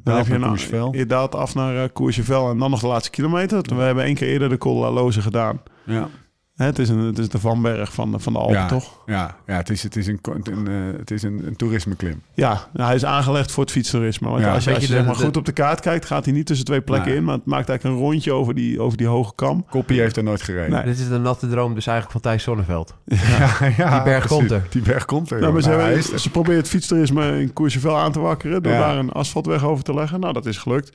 Dan 0.02 0.16
heb 0.16 0.26
je 0.26 0.88
je 0.92 1.06
daalt 1.06 1.34
af 1.34 1.54
naar 1.54 1.74
uh, 1.74 1.82
Courchevel 1.92 2.50
en 2.50 2.58
dan 2.58 2.70
nog 2.70 2.80
de 2.80 2.86
laatste 2.86 3.10
kilometer. 3.10 3.62
We 3.76 3.82
hebben 3.82 4.04
één 4.04 4.14
keer 4.14 4.28
eerder 4.28 4.48
de 4.48 4.58
Col 4.58 4.92
Loze 4.92 5.22
gedaan. 5.22 5.60
Ja. 5.84 6.08
Hè, 6.54 6.64
het, 6.64 6.78
is 6.78 6.88
een, 6.88 6.98
het 6.98 7.18
is 7.18 7.28
de 7.28 7.38
Vanberg 7.38 7.92
van 7.92 8.10
de, 8.12 8.18
van 8.18 8.32
de 8.32 8.38
Alpen, 8.38 8.54
ja, 8.56 8.66
toch? 8.66 8.98
Ja, 9.06 9.36
ja 9.46 9.56
het 9.56 9.70
is, 9.70 9.82
het 9.82 9.96
is, 9.96 10.06
een, 10.06 10.18
een, 10.22 10.68
eh, 10.68 10.98
het 10.98 11.10
is 11.10 11.22
een, 11.22 11.46
een 11.46 11.56
toerismeklim. 11.56 12.22
Ja, 12.34 12.66
nou, 12.72 12.86
hij 12.86 12.94
is 12.94 13.04
aangelegd 13.04 13.52
voor 13.52 13.62
het 13.62 13.72
fietstoerisme. 13.72 14.28
Want 14.28 14.40
Ja. 14.42 14.54
als 14.54 14.64
je, 14.64 14.70
als 14.74 14.80
je 14.80 14.86
zeg 14.86 15.04
maar 15.04 15.14
de- 15.16 15.20
goed 15.24 15.36
op 15.36 15.44
de 15.44 15.52
kaart 15.52 15.80
kijkt, 15.80 16.04
gaat 16.04 16.24
hij 16.24 16.34
niet 16.34 16.46
tussen 16.46 16.66
twee 16.66 16.80
plekken 16.80 17.14
in. 17.14 17.24
Maar 17.24 17.34
het 17.34 17.46
maakt 17.46 17.68
eigenlijk 17.68 17.98
een 17.98 18.04
rondje 18.06 18.32
over 18.32 18.54
die, 18.54 18.80
over 18.80 18.98
die 18.98 19.06
hoge 19.06 19.32
kam. 19.34 19.64
Koppie 19.70 20.00
heeft 20.00 20.16
er 20.16 20.22
nooit 20.22 20.42
gereden. 20.42 20.70
Nee. 20.70 20.84
Dit 20.84 20.98
is 20.98 21.08
de 21.08 21.18
natte 21.18 21.48
droom 21.48 21.74
dus 21.74 21.86
eigenlijk 21.86 22.10
van 22.10 22.30
Thijs 22.30 22.42
Zonneveld. 22.42 22.94
Ja, 23.38 23.56
ja, 23.76 23.94
Die 23.94 24.02
berg 24.02 24.26
komt 24.26 24.50
er. 24.50 24.66
Die 24.70 24.82
berg 24.82 25.04
komt 25.04 25.30
er. 25.30 25.40
Nou, 25.40 25.52
maar 25.52 25.62
ze, 25.62 25.68
Nou, 25.68 25.80
hij 25.80 25.94
is 25.94 26.14
ze 26.14 26.30
proberen 26.30 26.58
het 26.60 26.68
fietstoerisme 26.68 27.40
in 27.40 27.52
Courchevel 27.52 27.98
aan 27.98 28.12
te 28.12 28.20
wakkeren... 28.20 28.62
door 28.62 28.72
Ja. 28.72 28.78
daar 28.78 28.96
een 28.96 29.12
asfaltweg 29.12 29.64
over 29.64 29.84
te 29.84 29.94
leggen. 29.94 30.20
Nou, 30.20 30.32
dat 30.32 30.46
is 30.46 30.58
gelukt. 30.58 30.92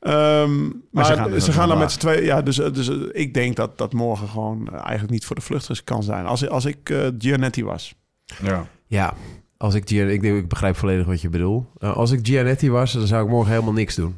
Ehm, 0.00 0.64
maar 0.90 1.04
ze 1.04 1.12
ze 1.12 1.16
gaan 1.18 1.40
ze 1.40 1.46
nog 1.46 1.54
gaan 1.54 1.68
dan 1.68 1.78
met 1.78 1.92
z'n 1.92 1.98
tweeën... 1.98 2.24
Ja, 2.24 2.42
dus, 2.42 2.58
eh, 2.58 2.72
dus 2.72 2.88
eh, 2.88 2.96
ik 3.12 3.34
denk 3.34 3.56
dat 3.56 3.78
dat 3.78 3.92
morgen 3.92 4.28
gewoon 4.28 4.68
eh, 4.68 4.72
eigenlijk 4.74 5.10
niet 5.10 5.24
voor 5.24 5.36
de 5.36 5.42
vluchters 5.42 5.84
kan 5.84 6.02
zijn. 6.02 6.26
Als, 6.26 6.48
als 6.48 6.64
ik 6.64 6.90
eh 6.90 7.06
Gianetti 7.18 7.64
was. 7.64 7.94
Ja. 8.42 8.66
Ja, 8.86 9.14
als 9.56 9.74
ik, 9.74 9.88
Gian- 9.88 10.08
ik, 10.08 10.22
denk, 10.22 10.36
ik 10.36 10.48
begrijp 10.48 10.76
volledig 10.76 11.06
wat 11.06 11.20
je 11.20 11.28
bedoelt. 11.28 11.66
Als 11.80 12.10
ik 12.10 12.26
Gianetti 12.26 12.70
was, 12.70 12.92
dan 12.92 13.06
zou 13.06 13.24
ik 13.24 13.30
morgen 13.30 13.52
helemaal 13.52 13.72
niks 13.72 13.94
doen. 13.94 14.16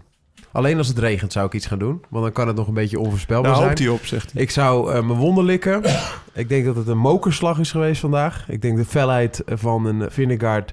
Alleen 0.52 0.78
als 0.78 0.88
het 0.88 0.98
regent 0.98 1.32
zou 1.32 1.46
ik 1.46 1.52
iets 1.52 1.66
gaan 1.66 1.78
doen. 1.78 2.02
Want 2.08 2.24
dan 2.24 2.32
kan 2.32 2.46
het 2.46 2.56
nog 2.56 2.68
een 2.68 2.74
beetje 2.74 2.98
onvoorspelbaar 3.00 3.44
Daar 3.50 3.54
zijn. 3.54 3.68
hoopt 3.68 3.78
hij 3.78 3.88
op, 3.88 4.04
zegt 4.04 4.32
hij. 4.32 4.42
Ik 4.42 4.50
zou 4.50 4.92
eh, 4.92 5.02
mijn 5.06 5.18
wonden 5.18 5.44
likken. 5.44 5.82
ik 6.32 6.48
denk 6.48 6.64
dat 6.64 6.76
het 6.76 6.88
een 6.88 6.98
mokerslag 6.98 7.58
is 7.58 7.70
geweest 7.70 8.00
vandaag. 8.00 8.44
Ik 8.48 8.62
denk 8.62 8.76
de 8.76 8.84
felheid 8.84 9.42
van 9.46 9.86
een 9.86 10.10
Vingegaard 10.10 10.72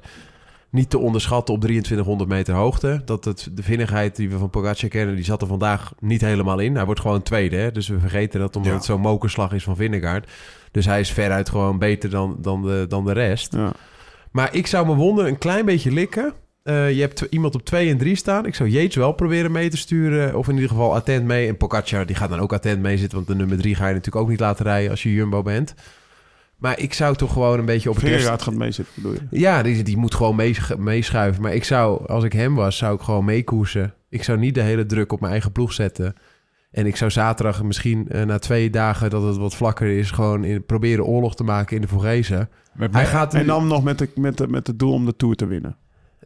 niet 0.69 0.89
te 0.89 0.97
onderschatten 0.97 1.53
op 1.53 1.61
2300 1.61 2.29
meter 2.29 2.53
hoogte. 2.53 3.01
Dat 3.05 3.25
het, 3.25 3.49
de 3.53 3.63
vinnigheid 3.63 4.15
die 4.15 4.29
we 4.29 4.37
van 4.37 4.49
Pogacar 4.49 4.89
kennen, 4.89 5.15
die 5.15 5.23
zat 5.25 5.41
er 5.41 5.47
vandaag 5.47 5.93
niet 5.99 6.21
helemaal 6.21 6.59
in. 6.59 6.75
Hij 6.75 6.85
wordt 6.85 6.99
gewoon 7.01 7.21
tweede, 7.23 7.55
hè? 7.55 7.71
dus 7.71 7.87
we 7.87 7.99
vergeten 7.99 8.39
dat 8.39 8.55
omdat 8.55 8.71
Ja. 8.71 8.77
het 8.77 8.85
zo'n 8.85 9.01
mokerslag 9.01 9.51
is 9.53 9.63
van 9.63 9.75
Vingegaard. 9.75 10.31
Dus 10.71 10.85
hij 10.85 10.99
is 10.99 11.11
veruit 11.11 11.49
gewoon 11.49 11.77
beter 11.79 12.09
dan, 12.09 12.37
dan, 12.41 12.61
de, 12.61 12.85
dan 12.89 13.05
de 13.05 13.11
rest. 13.13 13.53
Ja. 13.53 13.71
Maar 14.31 14.55
ik 14.55 14.67
zou 14.67 14.85
mijn 14.85 14.97
wonden 14.97 15.27
een 15.27 15.37
klein 15.37 15.65
beetje 15.65 15.91
likken. 15.91 16.33
Eh, 16.63 16.91
je 16.91 17.01
hebt 17.01 17.27
iemand 17.29 17.55
op 17.55 17.65
2 17.65 17.89
en 17.89 17.97
3 17.97 18.15
staan. 18.15 18.45
Ik 18.45 18.55
zou 18.55 18.69
Yates 18.69 18.95
wel 18.95 19.11
proberen 19.11 19.51
mee 19.51 19.69
te 19.69 19.77
sturen. 19.77 20.35
Of 20.35 20.47
in 20.47 20.53
ieder 20.53 20.69
geval 20.69 20.95
attent 20.95 21.25
mee. 21.25 21.47
En 21.47 21.57
Pogacar 21.57 22.05
die 22.05 22.15
gaat 22.15 22.29
dan 22.29 22.39
ook 22.39 22.53
attent 22.53 22.81
mee 22.81 22.97
zitten. 22.97 23.17
Want 23.17 23.29
de 23.29 23.35
nummer 23.35 23.57
3 23.57 23.75
ga 23.75 23.87
je 23.87 23.93
natuurlijk 23.93 24.23
ook 24.23 24.29
niet 24.29 24.39
laten 24.39 24.65
rijden 24.65 24.91
als 24.91 25.03
je 25.03 25.13
Jumbo 25.13 25.41
bent. 25.41 25.73
Maar 26.57 26.79
ik 26.79 26.93
zou 26.93 27.15
toch 27.15 27.33
gewoon 27.33 27.59
een 27.59 27.65
beetje 27.65 27.89
op 27.89 27.95
het 27.95 28.03
eerste... 28.05 28.27
Gaat 28.29 28.53
meezitten, 28.53 28.93
bedoel 28.95 29.13
je? 29.13 29.39
Ja, 29.39 29.63
die, 29.63 29.83
die 29.83 29.97
moet 29.97 30.15
gewoon 30.15 30.35
meesch- 30.35 30.75
meeschuiven. 30.77 31.41
Maar 31.41 31.53
ik 31.53 31.63
zou, 31.63 32.07
als 32.07 32.23
ik 32.23 32.33
hem 32.33 32.55
was, 32.55 32.77
zou 32.77 32.95
ik 32.95 33.01
gewoon 33.01 33.25
meekoersen. 33.25 33.93
Ik 34.09 34.23
zou 34.23 34.37
niet 34.37 34.55
de 34.55 34.61
hele 34.61 34.85
druk 34.85 35.11
op 35.11 35.19
mijn 35.19 35.31
eigen 35.31 35.51
ploeg 35.51 35.73
zetten. 35.73 36.13
En 36.71 36.85
ik 36.85 36.95
zou 36.95 37.11
zaterdag 37.11 37.63
misschien 37.63 38.09
eh, 38.09 38.23
na 38.23 38.39
twee 38.39 38.69
dagen 38.69 39.09
dat 39.09 39.23
het 39.23 39.37
wat 39.37 39.55
vlakker 39.55 39.97
is... 39.97 40.11
gewoon 40.11 40.43
in, 40.43 40.65
proberen 40.65 41.05
oorlog 41.05 41.35
te 41.35 41.43
maken 41.43 41.75
in 41.75 41.81
de 41.81 41.87
Vorgezen. 41.87 42.49
Hij 42.91 43.05
gaat... 43.05 43.33
En 43.33 43.45
dan 43.45 43.67
nog 43.67 43.83
met, 43.83 43.97
de, 43.97 44.09
met, 44.15 44.37
de, 44.37 44.47
met 44.47 44.67
het 44.67 44.79
doel 44.79 44.93
om 44.93 45.05
de 45.05 45.15
Tour 45.15 45.35
te 45.35 45.45
winnen. 45.47 45.77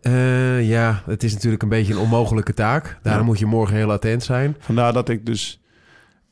Eh, 0.02 0.68
ja, 0.70 1.02
het 1.06 1.24
is 1.24 1.34
natuurlijk 1.34 1.64
een 1.64 1.70
beetje 1.70 1.94
een 1.94 2.00
onmogelijke 2.00 2.54
taak. 2.54 3.00
Daarom 3.02 3.22
Ja. 3.22 3.28
moet 3.28 3.40
je 3.40 3.46
morgen 3.46 3.76
heel 3.76 3.92
attent 3.92 4.24
zijn. 4.24 4.56
Vandaar 4.60 4.94
dat 4.94 5.10
ik 5.10 5.26
dus... 5.26 5.61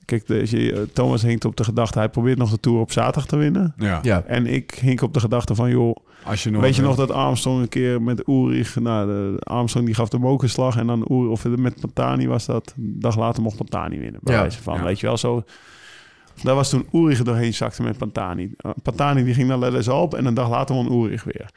Kijk, 0.09 0.27
de, 0.27 0.43
je- 0.45 0.73
eh, 0.73 0.79
Thomas 0.93 1.21
hinkt 1.21 1.45
op 1.45 1.55
de 1.55 1.63
gedachte... 1.63 1.97
hij 1.99 2.09
probeert 2.09 2.37
nog 2.37 2.49
de 2.49 2.59
Tour 2.59 2.79
op 2.79 2.91
zaterdag 2.91 3.25
te 3.25 3.35
winnen. 3.35 3.73
Ja. 3.77 3.99
Ja, 4.01 4.23
En 4.23 4.47
ik 4.47 4.71
hink 4.81 5.01
op 5.01 5.13
de 5.13 5.19
gedachte 5.19 5.55
van... 5.55 5.69
joh, 5.69 5.95
Als 6.23 6.43
je 6.43 6.49
nog, 6.49 6.61
weet 6.61 6.75
je 6.75 6.81
eh, 6.81 6.87
nog 6.87 6.95
dat 6.97 7.11
Armstrong 7.11 7.61
een 7.61 7.69
keer 7.69 8.01
met 8.01 8.27
Ulrich... 8.27 8.75
Nou, 8.79 9.07
de, 9.07 9.39
Armstrong 9.43 9.85
die 9.85 9.95
gaf 9.95 10.09
de 10.09 10.19
mokerslag... 10.19 10.77
en 10.77 10.87
dan 10.87 11.05
Ulrich, 11.09 11.29
of 11.31 11.45
met 11.45 11.79
Pantani 11.79 12.27
was 12.27 12.45
dat... 12.45 12.73
een 12.77 12.95
dag 12.99 13.17
later 13.17 13.43
mocht 13.43 13.57
Pantani 13.57 13.99
winnen. 13.99 14.19
Bij 14.23 14.33
Ja. 14.35 14.41
wijze 14.41 14.61
van, 14.61 14.75
Ja. 14.77 14.83
weet 14.83 14.99
je 14.99 15.07
wel, 15.07 15.17
zo... 15.17 15.43
Daar 16.43 16.55
was 16.55 16.69
toen 16.69 16.87
Ulrich 16.93 17.19
er 17.19 17.25
doorheen 17.25 17.53
zakte 17.53 17.83
met 17.83 17.97
Pantani. 17.97 18.43
Uh, 18.65 18.71
Pantani 18.83 19.23
die 19.23 19.33
ging 19.33 19.47
naar 19.47 19.57
Les 19.71 19.89
Alpes... 19.89 20.19
en 20.19 20.25
een 20.25 20.33
dag 20.33 20.49
later 20.49 20.75
won 20.75 20.91
Ulrich 20.91 21.23
weer. 21.23 21.49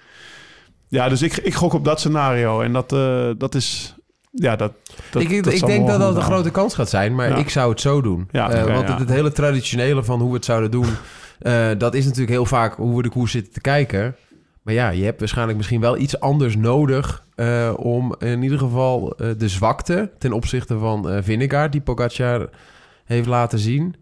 Ja, 0.89 1.09
dus 1.09 1.23
ik, 1.23 1.37
ik 1.37 1.55
gok 1.55 1.73
op 1.73 1.85
dat 1.85 1.99
scenario. 2.01 2.61
En 2.61 2.73
dat, 2.73 2.93
eh, 2.93 3.31
dat 3.39 3.55
is... 3.55 3.95
Ja, 4.35 4.57
dat, 4.57 4.73
dat 5.11 5.23
ik, 5.23 5.31
ik, 5.31 5.45
dat 5.45 5.59
denk 5.69 5.87
dat 5.87 6.01
dat 6.01 6.17
een 6.17 6.23
grote 6.23 6.51
kans 6.51 6.75
gaat 6.75 6.89
zijn. 6.89 7.15
Maar 7.15 7.29
Ja. 7.29 7.37
ik 7.37 7.49
zou 7.49 7.71
het 7.71 7.81
zo 7.81 8.01
doen. 8.01 8.29
Ja, 8.31 8.51
Eh, 8.51 8.65
want 8.75 8.87
ja. 8.89 8.91
het, 8.91 8.99
het 8.99 9.09
hele 9.09 9.33
traditionele 9.33 10.05
van 10.05 10.21
hoe 10.21 10.29
we 10.29 10.35
het 10.37 10.45
zouden 10.45 10.71
doen... 10.71 10.87
Eh, 11.43 11.69
dat 11.79 11.95
is 11.95 12.05
natuurlijk 12.05 12.31
heel 12.31 12.47
vaak 12.47 12.75
hoe 12.75 12.97
we 12.97 13.03
de 13.03 13.09
koers 13.09 13.33
zitten 13.33 13.53
te 13.53 13.61
kijken. 13.61 14.17
Maar 14.63 14.75
ja, 14.75 14.89
je 14.91 15.05
hebt 15.05 15.19
waarschijnlijk 15.19 15.57
misschien 15.57 15.81
wel 15.81 15.99
iets 15.99 16.21
anders 16.21 16.57
nodig... 16.57 17.25
eh, 17.35 17.73
om 17.77 18.15
in 18.19 18.43
ieder 18.43 18.59
geval 18.59 19.17
eh, 19.17 19.29
de 19.39 19.49
zwakte 19.49 20.11
ten 20.19 20.33
opzichte 20.33 20.79
van 20.79 21.11
eh 21.11 21.19
Vingegaard... 21.23 21.73
die 21.73 21.81
Pogacar 21.81 22.49
heeft 23.05 23.27
laten 23.27 23.59
zien... 23.59 23.95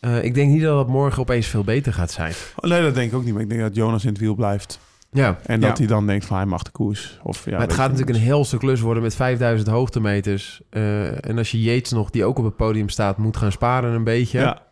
Eh, 0.00 0.24
ik 0.24 0.34
denk 0.34 0.50
niet 0.50 0.62
dat 0.62 0.78
het 0.78 0.88
morgen 0.88 1.20
opeens 1.22 1.46
veel 1.46 1.64
beter 1.64 1.92
gaat 1.92 2.10
zijn. 2.10 2.32
Oh, 2.56 2.70
nee, 2.70 2.82
dat 2.82 2.94
denk 2.94 3.10
ik 3.10 3.16
ook 3.16 3.24
niet. 3.24 3.32
Maar 3.32 3.42
ik 3.42 3.48
denk 3.48 3.60
dat 3.60 3.74
Jonas 3.74 4.02
in 4.02 4.08
het 4.10 4.18
wiel 4.18 4.34
blijft. 4.34 4.78
Ja, 5.12 5.38
En 5.46 5.60
dat 5.60 5.70
Ja. 5.70 5.76
hij 5.76 5.86
dan 5.86 6.06
denkt 6.06 6.24
van 6.24 6.36
hij 6.36 6.46
mag 6.46 6.62
de 6.62 6.70
koers. 6.70 7.18
Of, 7.22 7.44
ja, 7.44 7.50
maar 7.50 7.60
het 7.60 7.72
gaat 7.72 7.90
natuurlijk 7.90 8.18
een 8.18 8.24
heel 8.24 8.44
stuk 8.44 8.58
klus 8.60 8.80
worden 8.80 9.02
met 9.02 9.14
5000 9.14 9.68
hoogtemeters. 9.70 10.60
Eh, 10.70 11.28
en 11.28 11.38
als 11.38 11.50
je 11.50 11.62
Yates 11.62 11.90
nog, 11.90 12.10
die 12.10 12.24
ook 12.24 12.38
op 12.38 12.44
het 12.44 12.56
podium 12.56 12.88
staat, 12.88 13.16
moet 13.18 13.36
gaan 13.36 13.52
sparen 13.52 13.92
een 13.92 14.04
beetje. 14.04 14.38
Ja. 14.38 14.62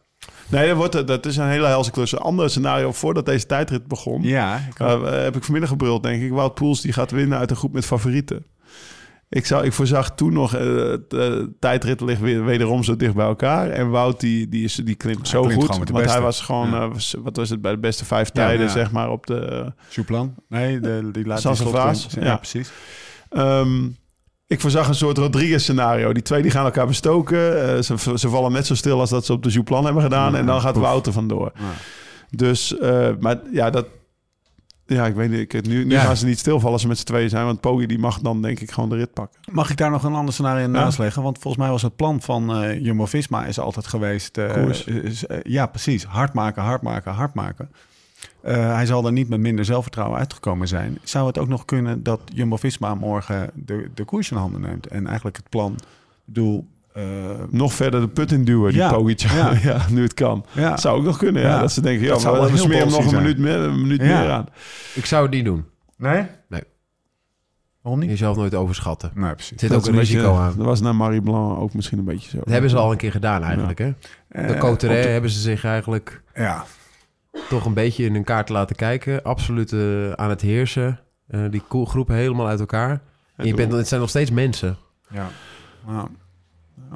Nee, 0.48 0.68
dat, 0.68 0.76
wordt, 0.76 1.06
dat 1.06 1.26
is 1.26 1.36
een 1.36 1.48
hele 1.48 1.66
helse 1.66 1.90
klus. 1.90 2.12
Een 2.12 2.18
ander 2.18 2.50
scenario 2.50 2.92
voordat 2.92 3.26
deze 3.26 3.46
tijdrit 3.46 3.86
begon. 3.86 4.22
Ja, 4.22 4.60
ik 4.70 4.78
eh, 4.78 5.10
heb 5.10 5.36
ik 5.36 5.42
vanmiddag 5.44 5.70
gebruld, 5.70 6.02
denk 6.02 6.22
ik. 6.22 6.32
Wout 6.32 6.54
Poels 6.54 6.80
die 6.80 6.92
gaat 6.92 7.10
winnen 7.10 7.38
uit 7.38 7.50
een 7.50 7.56
groep 7.56 7.72
met 7.72 7.86
favorieten. 7.86 8.44
Ik, 9.30 9.46
zou, 9.46 9.64
ik 9.64 9.72
voorzag 9.72 10.14
toen 10.14 10.32
nog, 10.32 10.54
eh, 10.54 10.60
de 11.08 11.52
tijdrit 11.58 12.00
ligt 12.00 12.20
weer, 12.20 12.44
wederom 12.44 12.82
zo 12.82 12.96
dicht 12.96 13.14
bij 13.14 13.26
elkaar. 13.26 13.70
En 13.70 13.90
Wout 13.90 14.20
die, 14.20 14.48
die, 14.48 14.64
is, 14.64 14.74
die 14.74 14.94
klimt 14.94 15.28
zo 15.28 15.40
klimt 15.42 15.64
goed. 15.64 15.86
de 15.86 15.92
want 15.92 16.10
hij 16.10 16.20
was 16.20 16.40
gewoon, 16.40 16.70
Ja. 16.70 16.82
eh, 16.82 16.92
was- 16.92 17.14
wat 17.22 17.36
was 17.36 17.50
het, 17.50 17.60
bij 17.62 17.72
de 17.72 17.78
beste 17.78 18.04
vijf 18.04 18.30
tijden, 18.30 18.66
ja. 18.66 18.72
zeg 18.72 18.90
maar, 18.92 19.10
op 19.10 19.26
de... 19.26 19.72
Souplan? 19.88 20.34
Nee, 20.48 20.80
de, 20.80 21.08
die 21.12 21.26
laat 21.26 21.40
San 21.40 21.52
die 21.52 21.62
Servaas? 21.62 22.00
slotklim. 22.00 22.24
Ja. 22.24 22.30
Ja, 22.30 22.36
precies. 22.36 22.70
Ehm, 23.30 23.84
ik 24.46 24.60
voorzag 24.60 24.88
een 24.88 24.94
soort 24.94 25.18
Rodriguez-scenario. 25.18 26.12
Die 26.12 26.22
twee 26.22 26.42
die 26.42 26.50
gaan 26.50 26.64
elkaar 26.64 26.86
bestoken. 26.86 27.68
Eh, 27.76 27.82
ze, 27.82 27.94
ze 28.18 28.28
vallen 28.28 28.52
net 28.52 28.66
zo 28.66 28.74
stil 28.74 29.00
als 29.00 29.10
dat 29.10 29.24
ze 29.26 29.32
op 29.32 29.42
de 29.42 29.48
Jouplan 29.50 29.84
hebben 29.84 30.02
gedaan. 30.02 30.36
En 30.36 30.46
dan 30.46 30.60
gaat 30.60 30.72
poef. 30.72 30.82
Wouter 30.82 31.12
vandoor. 31.12 31.52
Dus, 32.30 32.78
eh, 32.78 33.08
maar 33.20 33.36
ja, 33.52 33.70
dat... 33.70 33.86
Ja, 34.90 35.06
ik 35.06 35.14
weet 35.14 35.30
niet. 35.30 35.66
Nu 35.66 35.84
nu 35.84 35.90
Ja. 35.90 36.00
gaan 36.02 36.16
ze 36.16 36.26
niet 36.26 36.38
stilvallen 36.38 36.72
als 36.72 36.82
ze 36.82 36.88
met 36.88 36.98
z'n 36.98 37.04
tweeën 37.04 37.28
zijn. 37.28 37.44
Want 37.44 37.60
Poggi 37.60 37.86
die 37.86 37.98
mag 37.98 38.20
dan 38.20 38.42
denk 38.42 38.60
ik 38.60 38.70
gewoon 38.70 38.88
de 38.88 38.96
rit 38.96 39.12
pakken. 39.12 39.40
Mag 39.50 39.70
ik 39.70 39.76
daar 39.76 39.90
nog 39.90 40.02
een 40.04 40.14
ander 40.14 40.34
scenario 40.34 40.66
naast 40.66 40.98
leggen? 40.98 41.22
Want 41.22 41.38
volgens 41.38 41.62
mij 41.62 41.72
was 41.72 41.82
het 41.82 41.96
plan 41.96 42.20
van 42.20 42.54
eh 42.54 42.80
Jumbo-Visma 42.84 43.44
is 43.46 43.58
altijd 43.60 43.86
geweest... 43.86 44.38
eh, 44.38 44.52
Koers. 44.52 44.86
eh, 44.86 45.38
ja, 45.42 45.66
precies. 45.66 46.04
Hard 46.04 46.32
maken, 46.32 46.62
hard 46.62 46.82
maken, 46.82 47.12
hard 47.12 47.34
maken. 47.34 47.70
Hij 48.42 48.86
zal 48.86 49.06
er 49.06 49.12
niet 49.12 49.28
met 49.28 49.40
minder 49.40 49.64
zelfvertrouwen 49.64 50.18
uitgekomen 50.18 50.68
zijn. 50.68 50.98
Zou 51.02 51.26
het 51.26 51.38
ook 51.38 51.48
nog 51.48 51.64
kunnen 51.64 52.02
dat 52.02 52.20
Jumbo-Visma 52.34 52.94
morgen 52.94 53.50
de, 53.54 53.90
de 53.94 54.04
koers 54.04 54.30
in 54.30 54.36
handen 54.36 54.60
neemt? 54.60 54.86
En 54.86 55.06
eigenlijk 55.06 55.36
het 55.36 55.48
plan, 55.48 55.72
ik 55.72 55.84
bedoel... 56.24 56.66
eh, 57.02 57.04
Nog 57.50 57.72
verder 57.74 58.00
de 58.00 58.08
put 58.08 58.32
in 58.32 58.44
duwen, 58.44 58.72
die 58.72 58.80
Ja. 58.80 58.92
Pogacar. 58.92 59.36
Ja. 59.36 59.52
Ja. 59.72 59.86
nu 59.90 60.02
het 60.02 60.14
kan. 60.14 60.44
ja, 60.52 60.70
Dat 60.70 60.80
zou 60.80 60.98
ook 60.98 61.04
nog 61.04 61.18
kunnen, 61.18 61.42
ja. 61.42 61.48
Ja. 61.48 61.60
Dat 61.60 61.72
ze 61.72 61.80
denken, 61.80 62.06
ja, 62.06 62.12
Dat 62.12 62.22
maar 62.24 62.32
we 62.40 62.46
heel 62.48 62.56
smeren 62.56 62.78
hem 62.88 62.90
nog 63.04 63.12
een 63.12 63.18
minuut, 63.18 63.38
meer, 63.38 63.56
een 63.58 63.80
minuut 63.80 64.00
Ja. 64.00 64.20
meer 64.20 64.30
aan. 64.30 64.46
Ik 64.94 65.04
zou 65.06 65.22
het 65.22 65.32
niet 65.34 65.44
doen. 65.44 65.64
Nee? 65.96 66.26
Nee. 66.48 66.62
Waarom 67.82 68.00
niet? 68.00 68.10
Jezelf 68.10 68.36
nooit 68.36 68.54
overschatten. 68.54 69.10
Nee, 69.14 69.28
Er 69.28 69.34
precies. 69.34 69.60
zit 69.60 69.70
Dat 69.70 69.78
ook 69.78 69.86
een 69.86 69.98
risico 69.98 70.22
beetje- 70.22 70.38
aan. 70.40 70.54
Dat 70.56 70.66
was 70.66 70.80
naar 70.80 70.94
Marie 70.94 71.22
Blanc 71.22 71.58
ook 71.58 71.74
misschien 71.74 71.98
een 71.98 72.04
beetje 72.04 72.30
zo. 72.30 72.38
Dat 72.38 72.48
hebben 72.48 72.70
ze 72.70 72.76
al 72.76 72.90
een 72.90 72.96
keer 72.96 73.10
gedaan 73.10 73.42
eigenlijk, 73.42 73.78
hè? 73.78 73.94
De 74.28 74.76
de- 74.78 74.86
hebben 74.86 75.30
ze 75.30 75.40
zich 75.40 75.64
eigenlijk 75.64 76.22
Ja, 76.34 76.64
toch 77.48 77.64
een 77.64 77.74
beetje 77.74 78.04
in 78.04 78.12
hun 78.12 78.24
kaart 78.24 78.48
laten 78.48 78.76
kijken. 78.76 79.22
Absoluut 79.22 79.72
eh, 79.72 80.10
aan 80.12 80.30
het 80.30 80.40
heersen. 80.40 81.00
Eh, 81.28 81.40
die 81.50 81.62
groepen 81.68 82.14
helemaal 82.14 82.46
uit 82.48 82.60
elkaar. 82.60 83.00
En 83.36 83.46
je 83.46 83.54
bent, 83.54 83.72
het 83.72 83.88
zijn 83.88 84.00
nog 84.00 84.08
steeds 84.10 84.30
mensen. 84.30 84.76
ja. 85.10 85.26
ja. 85.86 86.08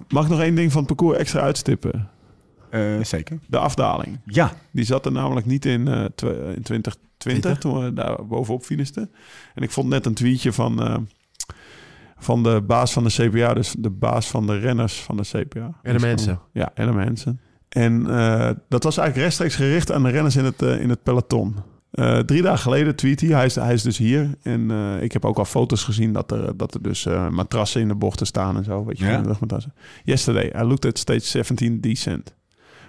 Mag 0.09 0.25
ik 0.25 0.31
nog 0.31 0.41
één 0.41 0.55
ding 0.55 0.73
van 0.73 0.79
het 0.85 0.87
parcours 0.97 1.19
extra 1.19 1.41
uitstippen? 1.41 2.09
Eh, 2.71 3.03
zeker. 3.03 3.39
De 3.47 3.59
afdaling. 3.59 4.21
Ja, 4.25 4.53
Die 4.71 4.85
zat 4.85 5.07
er 5.07 5.13
namelijk 5.13 5.47
niet 5.47 5.65
in, 5.65 5.89
eh, 5.89 6.05
tw- 6.15 6.25
in 6.55 6.63
2020, 6.63 7.59
toen 7.59 7.85
we 7.85 7.93
daar 7.93 8.27
bovenop 8.27 8.63
finishten. 8.63 9.11
En 9.55 9.63
ik 9.63 9.71
vond 9.71 9.89
net 9.89 10.07
een 10.07 10.15
tweetje 10.15 10.53
van, 10.53 10.83
eh, 10.83 10.97
van 12.17 12.43
de 12.43 12.63
baas 12.67 12.93
van 12.93 13.05
de 13.05 13.11
CPA, 13.11 13.55
dus 13.55 13.75
de 13.79 13.91
baas 13.91 14.29
van 14.29 14.47
de 14.47 14.59
renners 14.59 15.01
van 15.01 15.17
de 15.17 15.23
CPA. 15.23 15.79
En 15.83 15.97
de 15.97 16.01
mensen. 16.01 16.41
Ja, 16.53 16.71
en 16.75 16.87
de 16.87 16.93
mensen. 16.93 17.41
En 17.69 18.03
dat 18.69 18.83
was 18.85 18.97
eigenlijk 18.97 19.17
rechtstreeks 19.17 19.55
gericht 19.57 19.93
aan 19.93 20.03
de 20.03 20.11
renners 20.11 20.37
in 20.37 20.45
het, 20.45 20.63
in 20.63 20.89
het 20.89 21.03
peloton. 21.03 21.57
Eh, 21.93 22.19
drie 22.19 22.43
dagen 22.43 22.59
geleden 22.59 22.97
tweet 22.97 23.21
hij, 23.21 23.31
hij 23.31 23.45
is, 23.45 23.55
hij 23.55 23.75
is 23.75 23.83
dus 23.83 23.99
hier. 23.99 24.31
En 24.43 24.71
eh, 24.71 25.03
ik 25.03 25.13
heb 25.13 25.25
ook 25.25 25.39
al 25.39 25.45
foto's 25.45 25.85
gezien 25.85 26.13
dat 26.13 26.31
er, 26.31 26.57
dat 26.57 26.75
er 26.75 26.83
dus 26.83 27.07
eh, 27.07 27.29
matrassen 27.29 27.81
in 27.81 27.89
de 27.89 27.95
bochten 27.95 28.27
staan 28.27 28.57
en 28.57 28.65
zo. 28.65 28.85
Weet 28.85 28.99
je, 28.99 29.05
de 29.05 29.29
rugmatrassen. 29.29 29.75
Yesterday, 30.05 30.53
I 30.63 30.65
looked 30.65 30.85
at 30.85 30.99
stage 30.99 31.21
17 31.21 31.81
descent. 31.81 32.35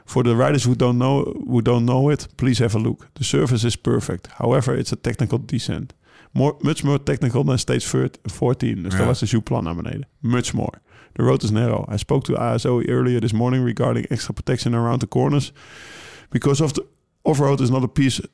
For 0.05 0.23
the 0.23 0.35
riders 0.35 0.63
who 0.63 0.75
don't, 0.75 0.95
know, 0.95 1.35
who 1.47 1.61
don't 1.61 1.85
know 1.85 2.11
it, 2.11 2.27
please 2.35 2.61
have 2.61 2.77
a 2.77 2.81
look. 2.81 3.07
The 3.13 3.23
surface 3.23 3.65
is 3.65 3.75
perfect. 3.75 4.27
However, 4.27 4.77
it's 4.77 4.91
a 4.93 4.97
technical 5.01 5.45
descent. 5.45 5.93
More, 6.31 6.55
much 6.59 6.83
more 6.83 7.03
technical 7.03 7.43
than 7.43 7.59
stage 7.59 8.09
14. 8.23 8.83
Dus 8.83 8.91
Ja. 8.91 8.97
dat 8.97 9.07
was 9.07 9.19
de 9.19 9.25
Jouplan 9.25 9.63
naar 9.63 9.75
beneden. 9.75 10.07
Much 10.19 10.53
more. 10.53 10.73
The 11.13 11.23
road 11.23 11.43
is 11.43 11.49
narrow. 11.51 11.93
I 11.93 11.97
spoke 11.97 12.25
to 12.25 12.35
ASO 12.35 12.79
earlier 12.81 13.19
this 13.19 13.31
morning 13.31 13.65
regarding 13.65 14.05
extra 14.07 14.33
protection 14.33 14.73
around 14.73 14.99
the 14.99 15.07
corners. 15.07 15.53
Because 16.29 16.63
of 16.63 16.71
the 16.71 16.85
off-road 17.21 17.59
is 17.59 17.69
not 17.69 17.83
a 17.83 17.87
piece... 17.87 18.27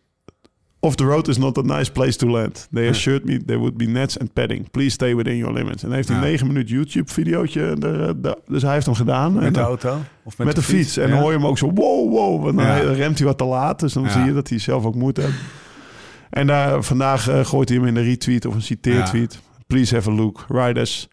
Off 0.82 0.96
the 0.96 1.04
road 1.04 1.28
is 1.28 1.38
not 1.38 1.58
a 1.58 1.62
nice 1.62 1.92
place 1.92 2.18
to 2.18 2.30
land. 2.30 2.68
They 2.72 2.84
Ja. 2.84 2.90
assured 2.90 3.26
me 3.26 3.44
there 3.46 3.58
would 3.60 3.78
be 3.78 3.86
nets 3.86 4.20
and 4.20 4.34
padding. 4.34 4.72
Please 4.72 4.90
stay 4.90 5.16
within 5.16 5.38
your 5.38 5.54
limits. 5.54 5.84
En 5.84 5.92
heeft 5.92 6.08
hij 6.08 6.18
Ja. 6.18 6.24
een 6.24 6.30
9 6.30 6.48
minuut 6.48 6.70
YouTube-videootje. 6.70 7.62
er, 7.80 8.08
eh, 8.08 8.14
da- 8.18 8.36
Dus 8.48 8.62
hij 8.62 8.74
heeft 8.74 8.86
hem 8.86 8.96
gedaan. 8.96 9.38
En 9.38 9.44
met 9.44 9.54
de 9.54 9.60
auto? 9.60 9.98
Of 10.24 10.38
met, 10.38 10.56
de, 10.56 10.62
fiets. 10.62 10.98
En 10.98 11.04
Ja. 11.08 11.10
dan 11.14 11.20
hoor 11.20 11.32
je 11.32 11.38
hem 11.38 11.48
ook 11.48 11.58
zo, 11.58 11.72
wow, 11.74 12.10
wow. 12.12 12.44
Want 12.44 12.58
dan 12.58 12.94
remt 12.94 13.18
hij 13.18 13.28
wat 13.28 13.38
te 13.38 13.44
laat. 13.44 13.80
Dus 13.80 13.94
dan 13.94 14.10
zie 14.10 14.22
je 14.24 14.34
dat 14.34 14.50
hij 14.50 14.60
zelf 14.60 14.86
ook 14.86 14.96
moet 14.96 15.18
hebben. 15.18 15.36
En 16.30 16.48
daar, 16.48 16.84
vandaag 16.84 17.28
eh, 17.30 17.46
gooit 17.46 17.70
hij 17.70 17.78
hem 17.78 17.88
in 17.88 17.96
een 17.96 18.04
retweet 18.04 18.46
of 18.46 18.56
een 18.56 18.62
citeertweet. 18.62 19.40
Please 19.68 19.96
have 19.96 20.10
a 20.10 20.14
look. 20.14 20.46
Riders. 20.50 21.08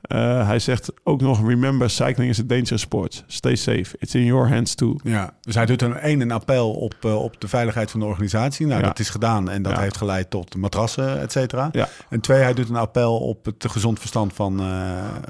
Eh, 0.00 0.46
hij 0.46 0.58
zegt 0.58 0.92
ook 1.04 1.20
nog, 1.20 1.46
remember, 1.48 1.90
cycling 1.90 2.30
is 2.30 2.40
a 2.40 2.42
dangerous 2.46 2.80
sport. 2.80 3.24
Stay 3.26 3.56
safe. 3.56 3.96
It's 3.98 4.14
in 4.14 4.24
your 4.24 4.48
hands 4.48 4.74
too. 4.74 4.96
Ja, 5.02 5.34
dus 5.40 5.54
hij 5.54 5.66
doet 5.66 5.82
een 5.82 5.94
één 5.96 6.20
een 6.20 6.30
appel 6.30 6.70
op, 6.70 6.94
eh, 7.00 7.22
op 7.22 7.40
de 7.40 7.48
veiligheid 7.48 7.90
van 7.90 8.00
de 8.00 8.06
organisatie. 8.06 8.66
Nou, 8.66 8.80
Ja. 8.80 8.86
dat 8.86 8.98
is 8.98 9.08
gedaan 9.10 9.50
en 9.50 9.62
dat 9.62 9.72
Ja. 9.72 9.80
heeft 9.80 9.96
geleid 9.96 10.30
tot 10.30 10.56
matrassen, 10.56 11.20
et 11.20 11.32
cetera. 11.32 11.68
Ja. 11.72 11.88
En 12.08 12.20
twee, 12.20 12.40
hij 12.42 12.54
doet 12.54 12.68
een 12.68 12.76
appel 12.76 13.18
op 13.18 13.44
het 13.44 13.64
gezond 13.68 13.98
verstand 13.98 14.32
van, 14.32 14.60
eh, 14.60 14.66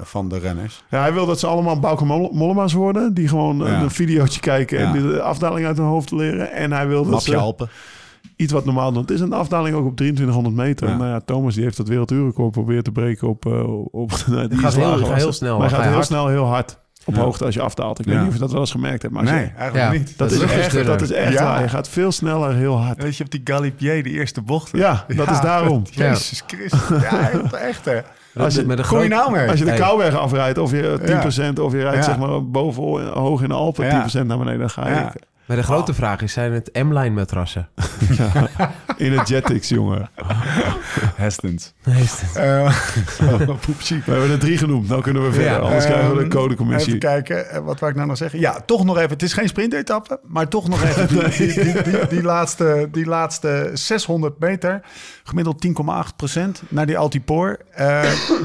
van 0.01 0.29
de 0.29 0.39
renners. 0.39 0.83
Ja, 0.91 1.01
hij 1.01 1.13
wil 1.13 1.27
dat 1.27 1.39
ze 1.39 1.47
allemaal 1.47 1.79
Bauke 1.81 2.05
Mol- 2.05 2.31
Mollema's 2.33 2.73
worden. 2.73 3.15
Die 3.15 3.29
gewoon 3.29 3.61
een 3.61 3.91
videootje 3.91 4.41
kijken 4.41 4.79
en 4.79 4.93
de 5.09 5.21
afdaling 5.23 5.67
uit 5.67 5.77
hun 5.77 5.87
hoofd 5.87 6.11
leren. 6.11 6.53
En 6.53 6.73
hij 6.73 6.89
wil 6.89 7.03
dat 7.03 7.13
Mapje 7.13 7.31
ze 7.31 7.37
Alpen. 7.37 7.69
Iets 8.39 8.53
wat 8.53 8.65
normaal 8.65 8.93
doen. 8.93 9.01
Het 9.03 9.11
is 9.11 9.21
een 9.21 9.33
afdaling 9.33 9.77
ook 9.77 9.87
op 9.87 9.97
2300 9.97 10.55
meter. 10.67 10.89
Ja. 10.89 10.97
Nou 10.97 11.09
ja, 11.09 11.21
Thomas 11.21 11.55
die 11.55 11.63
heeft 11.65 11.77
dat 11.77 11.89
werelduurrecord 11.89 12.51
proberen 12.51 12.83
te 12.83 12.93
breken 12.93 13.29
op... 13.29 13.47
eh 13.47 13.69
op 13.91 14.11
nou, 14.27 14.49
die 14.49 14.59
gaat 14.59 14.75
heel- 14.77 15.13
heel 15.15 15.33
snel. 15.33 15.59
Maar 15.59 15.61
hij 15.61 15.69
Ga 15.69 15.75
gaat 15.77 15.85
heel 15.85 15.93
hard? 15.95 16.07
snel 16.07 16.29
heel 16.29 16.45
hard 16.47 16.79
op 17.05 17.15
Ja. 17.15 17.21
hoogte 17.21 17.45
als 17.45 17.55
je 17.55 17.61
afdaalt. 17.63 17.99
Ik 17.99 18.05
Ja. 18.05 18.11
weet 18.11 18.21
niet 18.21 18.29
of 18.29 18.35
je 18.35 18.41
dat 18.41 18.51
wel 18.53 18.61
eens 18.61 18.71
gemerkt 18.71 19.03
hebt. 19.03 19.15
Maar 19.15 19.25
Nee, 19.25 19.35
je- 19.35 19.51
eigenlijk 19.57 19.75
Ja. 19.93 19.99
niet. 19.99 20.19
dat, 20.19 20.29
De 20.29 20.35
is 20.35 20.43
echt, 20.43 20.85
dat 20.87 21.01
is 21.01 21.11
echt 21.13 21.33
Ja. 21.33 21.45
waar. 21.45 21.63
Je 21.63 21.69
gaat 21.69 21.89
veel 21.89 22.13
sneller 22.13 22.55
heel 22.55 22.77
hard. 22.79 23.03
Weet 23.03 23.17
je, 23.17 23.25
op 23.25 23.31
die 23.31 23.41
Galipier, 23.45 24.03
die 24.03 24.13
eerste 24.13 24.43
bocht. 24.43 24.71
Ja, 24.77 25.05
dat 25.17 25.31
is 25.31 25.41
daarom. 25.41 25.83
Jezus 25.91 26.43
Christus. 26.47 26.89
Ja, 27.03 27.31
echt, 27.31 27.53
echt 27.53 27.85
hè. 27.85 28.01
Als 28.37 28.55
je, 28.55 28.65
met 28.67 28.79
een 28.79 28.85
groot- 28.85 29.09
nou 29.09 29.49
als 29.49 29.59
je 29.59 29.65
de 29.65 29.71
Hey. 29.71 29.79
Kouwberg 29.81 30.15
afrijdt 30.15 30.59
of 30.59 30.71
je 30.71 30.99
10% 31.05 31.59
of 31.59 31.73
je 31.73 31.81
rijdt 31.81 31.97
Ja. 31.97 32.03
zeg 32.03 32.19
maar 32.19 32.51
boven 32.51 32.83
hoog 33.13 33.43
in 33.43 33.49
de 33.49 33.55
Alpen 33.55 33.85
Ja. 33.85 33.91
10% 33.91 34.27
naar 34.27 34.39
beneden, 34.39 34.59
dan 34.61 34.71
ga 34.71 34.89
je 34.89 34.95
Ja. 34.95 35.13
Maar 35.49 35.57
de 35.57 35.63
grote 35.63 35.95
vraag 35.95 36.21
is, 36.23 36.33
zijn 36.33 36.53
het 36.53 36.71
M-line 36.73 37.11
matrassen? 37.11 37.69
energetics, 38.97 39.69
jongen. 39.69 40.11
Hestens. 41.17 41.73
Het- 41.83 42.23
Uh. 42.37 42.73
We 43.89 44.01
hebben 44.05 44.31
er 44.31 44.39
drie 44.39 44.59
genoemd, 44.59 44.89
nou 44.89 45.03
kunnen 45.03 45.23
we 45.25 45.33
verder. 45.33 45.53
Ja. 45.53 45.59
Anders 45.59 45.85
krijgen 45.85 46.09
we 46.11 46.15
de 46.17 46.21
Ehm, 46.21 46.29
codecommissie. 46.31 46.89
Even 46.89 46.99
kijken, 47.09 47.51
eh, 47.51 47.59
wat 47.61 47.79
wou 47.81 47.91
ik 47.91 47.97
nou 47.97 48.09
nog 48.09 48.17
zeggen? 48.19 48.41
Ja, 48.41 48.61
toch 48.67 48.85
nog 48.85 48.97
even. 48.97 49.11
Het 49.11 49.23
is 49.23 49.33
geen 49.33 49.49
sprintetappe, 49.49 50.21
maar 50.27 50.49
toch 50.49 50.69
nog 50.69 50.83
even 50.85 51.09
die, 51.09 51.29
die, 51.29 51.63
die, 51.73 51.83
die, 51.83 52.07
die 52.09 52.23
laatste, 52.23 52.89
die 52.93 53.07
laatste 53.07 53.71
600 53.75 54.39
meter. 54.39 54.81
Gemiddeld 55.25 55.67
10,8 55.67 56.17
procent 56.17 56.63
naar 56.69 56.87
die 56.87 56.99
Altipoor. 56.99 57.59
Eh 57.71 58.03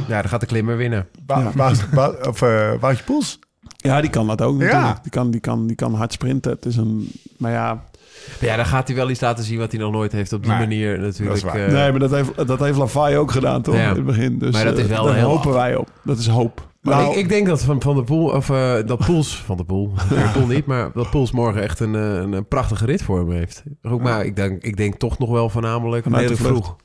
Ja, 0.08 0.22
dan 0.22 0.30
gaat 0.30 0.40
de 0.40 0.46
klimmer 0.46 0.78
winnen. 0.78 1.08
Ba- 1.26 1.52
Wout- 1.56 2.28
of, 2.28 2.40
Woutje 2.80 3.04
Poels. 3.04 3.40
Ja, 3.84 4.02
die 4.02 4.10
kan 4.10 4.28
dat 4.28 4.42
ook 4.42 4.62
Ja. 4.62 4.66
natuurlijk. 4.66 5.02
Die, 5.04 5.12
kan, 5.12 5.32
die, 5.32 5.40
kan, 5.40 5.68
die 5.68 5.76
kan 5.76 5.94
hard 5.94 6.14
sprinten. 6.14 6.52
Het 6.52 6.66
is 6.66 6.76
een... 6.78 7.12
Maar 7.38 7.52
ja, 7.52 7.74
Maar 7.74 8.50
ja, 8.50 8.56
dan 8.56 8.66
gaat 8.66 8.88
hij 8.88 8.96
wel 8.98 9.10
iets 9.10 9.20
laten 9.22 9.44
zien 9.44 9.58
wat 9.60 9.72
hij 9.72 9.82
nog 9.82 9.92
nooit 9.92 10.12
heeft 10.12 10.34
op 10.34 10.42
die 10.44 10.52
Nee, 10.52 10.60
manier 10.60 11.00
natuurlijk. 11.00 11.28
dat 11.28 11.36
is 11.38 11.44
waar. 11.44 11.68
eh, 11.68 11.74
nee, 11.74 11.92
maar 11.92 12.00
dat 12.00 12.12
heeft, 12.12 12.48
dat 12.48 12.60
heeft 12.60 12.78
Lafaye 12.78 13.18
ook 13.18 13.32
gedaan, 13.32 13.62
toch? 13.62 13.76
Ja. 13.76 13.90
In 13.90 13.96
het 13.96 14.06
begin. 14.06 14.40
Dus, 14.40 14.52
Maar 14.54 14.64
dat 14.66 14.78
is 14.78 14.84
eh, 14.84 14.90
wel 14.90 15.04
daar 15.06 15.16
heel 15.16 15.28
hopen 15.28 15.50
af. 15.50 15.56
wij 15.56 15.76
op. 15.76 15.92
Dat 16.04 16.18
is 16.18 16.28
hoop. 16.28 16.72
Maar 16.82 16.96
Nou- 16.96 17.12
ik, 17.12 17.18
ik 17.18 17.30
denk 17.30 17.48
dat 17.48 17.62
van, 17.64 17.82
van 17.82 17.96
de 17.96 18.04
Poel, 18.04 18.30
of 18.30 18.50
eh, 18.50 18.74
dat 18.86 19.06
Poels, 19.06 19.36
van 19.46 19.58
de 19.58 19.64
Poel, 19.64 19.94
de 20.10 20.30
Poel 20.34 20.48
niet, 20.48 20.66
maar 20.66 20.92
dat 20.94 21.10
Poels 21.10 21.32
morgen 21.32 21.62
echt 21.62 21.80
een, 21.80 21.94
een, 21.94 22.32
een 22.34 22.48
prachtige 22.48 22.86
rit 22.86 23.04
voor 23.04 23.20
hem 23.20 23.32
heeft. 23.32 23.64
Ook 23.82 24.02
maar, 24.02 24.26
ik 24.26 24.36
denk, 24.36 24.64
ik 24.64 24.78
denk 24.78 24.96
toch 24.96 25.18
nog 25.20 25.30
wel 25.30 25.50
voornamelijk 25.50 26.04
Vanuit 26.04 26.28
de 26.28 26.36
vroeg. 26.36 26.76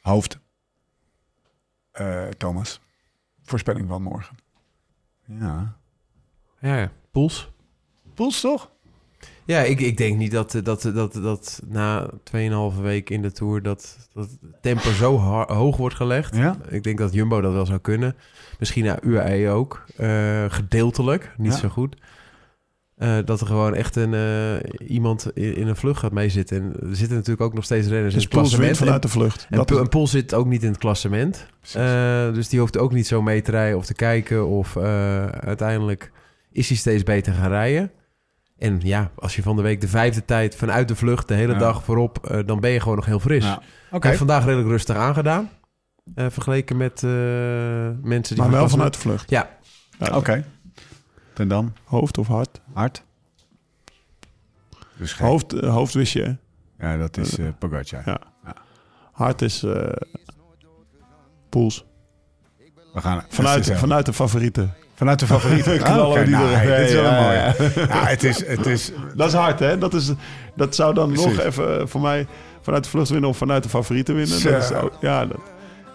Hoofd. 0.00 0.38
Eh, 1.92 2.22
Thomas. 2.38 2.80
Voorspelling 3.44 3.88
van 3.88 4.02
morgen. 4.02 4.36
Ja. 5.26 5.76
Ja, 6.60 6.76
ja. 6.78 6.90
Poels. 7.10 7.50
Poels 8.14 8.40
toch? 8.40 8.70
Ja, 9.44 9.60
ik, 9.60 9.80
ik 9.80 9.96
denk 9.96 10.18
niet 10.18 10.30
dat, 10.30 10.60
dat, 10.62 10.82
dat, 10.82 11.12
dat 11.12 11.62
na 11.66 12.10
2,5 12.74 12.80
week 12.80 13.10
in 13.10 13.22
de 13.22 13.32
Tour... 13.32 13.62
dat, 13.62 14.08
dat 14.12 14.28
tempo 14.60 14.90
zo 14.90 15.16
hoog 15.46 15.76
wordt 15.76 15.94
gelegd. 15.96 16.36
Ja? 16.36 16.56
Ik 16.68 16.82
denk 16.82 16.98
dat 16.98 17.12
Jumbo 17.12 17.40
dat 17.40 17.52
wel 17.52 17.66
zou 17.66 17.78
kunnen. 17.78 18.16
Misschien 18.58 18.84
naar 18.84 19.02
UAE 19.02 19.48
ook. 19.50 19.84
Eh, 19.96 20.44
gedeeltelijk, 20.48 21.34
niet 21.36 21.52
Ja. 21.52 21.58
zo 21.58 21.68
goed. 21.68 21.96
Eh, 22.96 23.16
dat 23.24 23.40
er 23.40 23.46
gewoon 23.46 23.74
echt 23.74 23.96
een, 23.96 24.14
eh, 24.14 24.88
iemand 24.90 25.30
in, 25.34 25.56
in 25.56 25.66
een 25.68 25.76
vlucht 25.76 25.98
gaat 25.98 26.12
meezitten. 26.12 26.56
En 26.56 26.88
er 26.90 26.96
zitten 26.96 27.16
natuurlijk 27.16 27.42
ook 27.42 27.54
nog 27.54 27.64
steeds 27.64 27.88
renners 27.88 28.14
Dus 28.14 28.22
in 28.22 28.28
het 28.30 28.38
klassement. 28.38 28.76
vanuit 28.76 29.02
de 29.02 29.08
vlucht. 29.08 29.46
En, 29.50 29.64
is- 29.64 29.76
en 29.78 29.88
Poel 29.88 30.06
zit 30.06 30.34
ook 30.34 30.46
niet 30.46 30.62
in 30.62 30.68
het 30.68 30.78
klassement. 30.78 31.46
Eh, 31.72 32.32
dus 32.32 32.48
die 32.48 32.60
hoeft 32.60 32.78
ook 32.78 32.92
niet 32.92 33.06
zo 33.06 33.22
mee 33.22 33.42
te 33.42 33.50
rijden 33.50 33.78
of 33.78 33.86
te 33.86 33.94
kijken. 33.94 34.46
Of 34.46 34.76
eh, 34.76 35.26
uiteindelijk 35.26 36.10
is 36.52 36.68
hij 36.68 36.76
steeds 36.76 37.02
beter 37.02 37.32
gaan 37.32 37.48
rijden. 37.50 37.90
En 38.58 38.80
ja, 38.82 39.10
als 39.14 39.36
je 39.36 39.42
van 39.42 39.56
de 39.56 39.62
week 39.62 39.80
de 39.80 39.88
vijfde 39.88 40.24
tijd 40.24 40.56
vanuit 40.56 40.88
de 40.88 40.94
vlucht 40.96 41.28
de 41.28 41.34
hele 41.34 41.52
Ja. 41.52 41.58
dag 41.58 41.84
voorop... 41.84 42.26
eh, 42.26 42.38
dan 42.46 42.60
ben 42.60 42.70
je 42.70 42.80
gewoon 42.80 42.96
nog 42.96 43.06
heel 43.06 43.20
fris. 43.20 43.44
Ja. 43.44 43.62
Heeft 44.00 44.18
vandaag 44.18 44.44
redelijk 44.44 44.68
rustig 44.68 44.96
aangedaan. 44.96 45.50
eh, 46.14 46.26
vergeleken 46.30 46.76
met 46.76 47.02
eh, 47.02 47.10
mensen 48.02 48.34
die... 48.34 48.44
Maar 48.44 48.50
wel 48.50 48.68
vanuit 48.68 48.94
de 48.94 48.98
vlucht. 49.00 49.30
Ja, 49.30 49.50
Ja, 49.98 50.16
Oké. 50.16 50.44
Dan? 51.34 51.72
Hoofd 51.84 52.18
of 52.18 52.26
hart? 52.26 52.60
Hart? 52.72 53.02
Dus 54.96 55.12
geen- 55.12 55.26
Hoofd, 55.26 55.52
eh, 55.52 55.70
hoofd 55.74 55.94
wist 55.94 56.12
je. 56.12 56.22
hè? 56.22 56.32
Ja, 56.90 56.96
dat 56.96 57.16
is 57.16 57.38
eh 57.38 57.46
Pogacar. 57.58 58.02
Ja. 58.06 58.18
Hart 59.12 59.42
is 59.42 59.62
eh 59.62 59.88
Poels. 61.48 61.84
We 62.92 63.00
gaan 63.00 63.24
Vanuit, 63.28 63.34
vanuit, 63.34 63.78
vanuit 63.78 64.06
de 64.06 64.12
favorieten. 64.12 64.74
vanuit 64.94 65.18
de 65.18 65.26
favorieten. 65.26 65.78
Knallen 65.82 66.24
die 66.24 66.34
nou, 66.34 66.50
er- 66.52 66.56
hey, 66.58 66.76
dit 66.76 66.86
is 66.88 66.92
wel 66.94 67.04
Ja, 67.04 67.20
mooie. 67.22 67.32
ja, 67.74 67.94
Ja, 67.94 68.06
het 68.06 68.24
is... 68.24 68.46
Het 68.46 68.66
is 68.66 68.92
Dat 69.16 69.28
is 69.28 69.34
hard, 69.34 69.58
hè? 69.58 69.78
Dat, 69.78 69.94
is, 69.94 70.12
dat 70.56 70.74
zou 70.74 70.94
dan 70.94 71.08
Precies. 71.12 71.26
nog 71.36 71.38
even 71.44 71.88
voor 71.88 72.00
mij 72.00 72.26
vanuit 72.60 72.84
de 72.84 72.90
vlucht 72.90 73.08
winnen 73.08 73.28
of 73.30 73.36
vanuit 73.36 73.62
de 73.62 73.68
favorieten 73.68 74.14
winnen. 74.14 74.42
Dat 74.42 74.62
is 74.62 74.68
ja, 75.00 75.26
dat, 75.26 75.38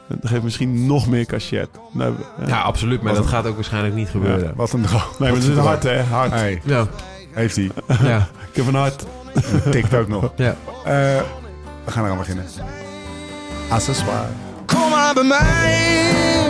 dat 0.09 0.29
geeft 0.31 0.43
misschien 0.43 0.85
nog 0.85 1.07
meer 1.07 1.25
cachet. 1.25 1.69
Nee, 1.91 2.07
ja. 2.39 2.47
ja 2.47 2.61
absoluut. 2.61 3.01
Maar 3.01 3.13
dat 3.13 3.23
een- 3.23 3.29
gaat 3.29 3.45
ook 3.45 3.55
waarschijnlijk 3.55 3.95
niet 3.95 4.09
gebeuren. 4.09 4.53
wat 4.55 4.73
een 4.73 4.81
droom. 4.81 5.01
nee, 5.19 5.31
maar 5.31 5.39
het 5.41 5.49
is 5.49 5.57
hard, 5.57 5.83
hè? 5.83 6.01
Hard. 6.03 6.31
Hey, 6.31 6.61
Ja, 6.63 6.87
heeft 7.31 7.55
hij. 7.55 7.71
ja, 8.03 8.27
Ik 8.49 8.55
heb 8.55 8.67
een 8.67 8.75
hart. 8.75 9.05
Tikt 9.71 9.93
ook 9.93 10.07
nog. 10.07 10.31
ja. 10.35 10.55
Eh, 10.85 10.93
we 11.85 11.91
gaan 11.91 12.05
eraan 12.05 12.17
beginnen. 12.17 12.45
Accessoire. 13.69 14.27
Kom 14.65 14.89
maar 14.89 15.13
bij 15.13 15.23
mij, 15.23 16.49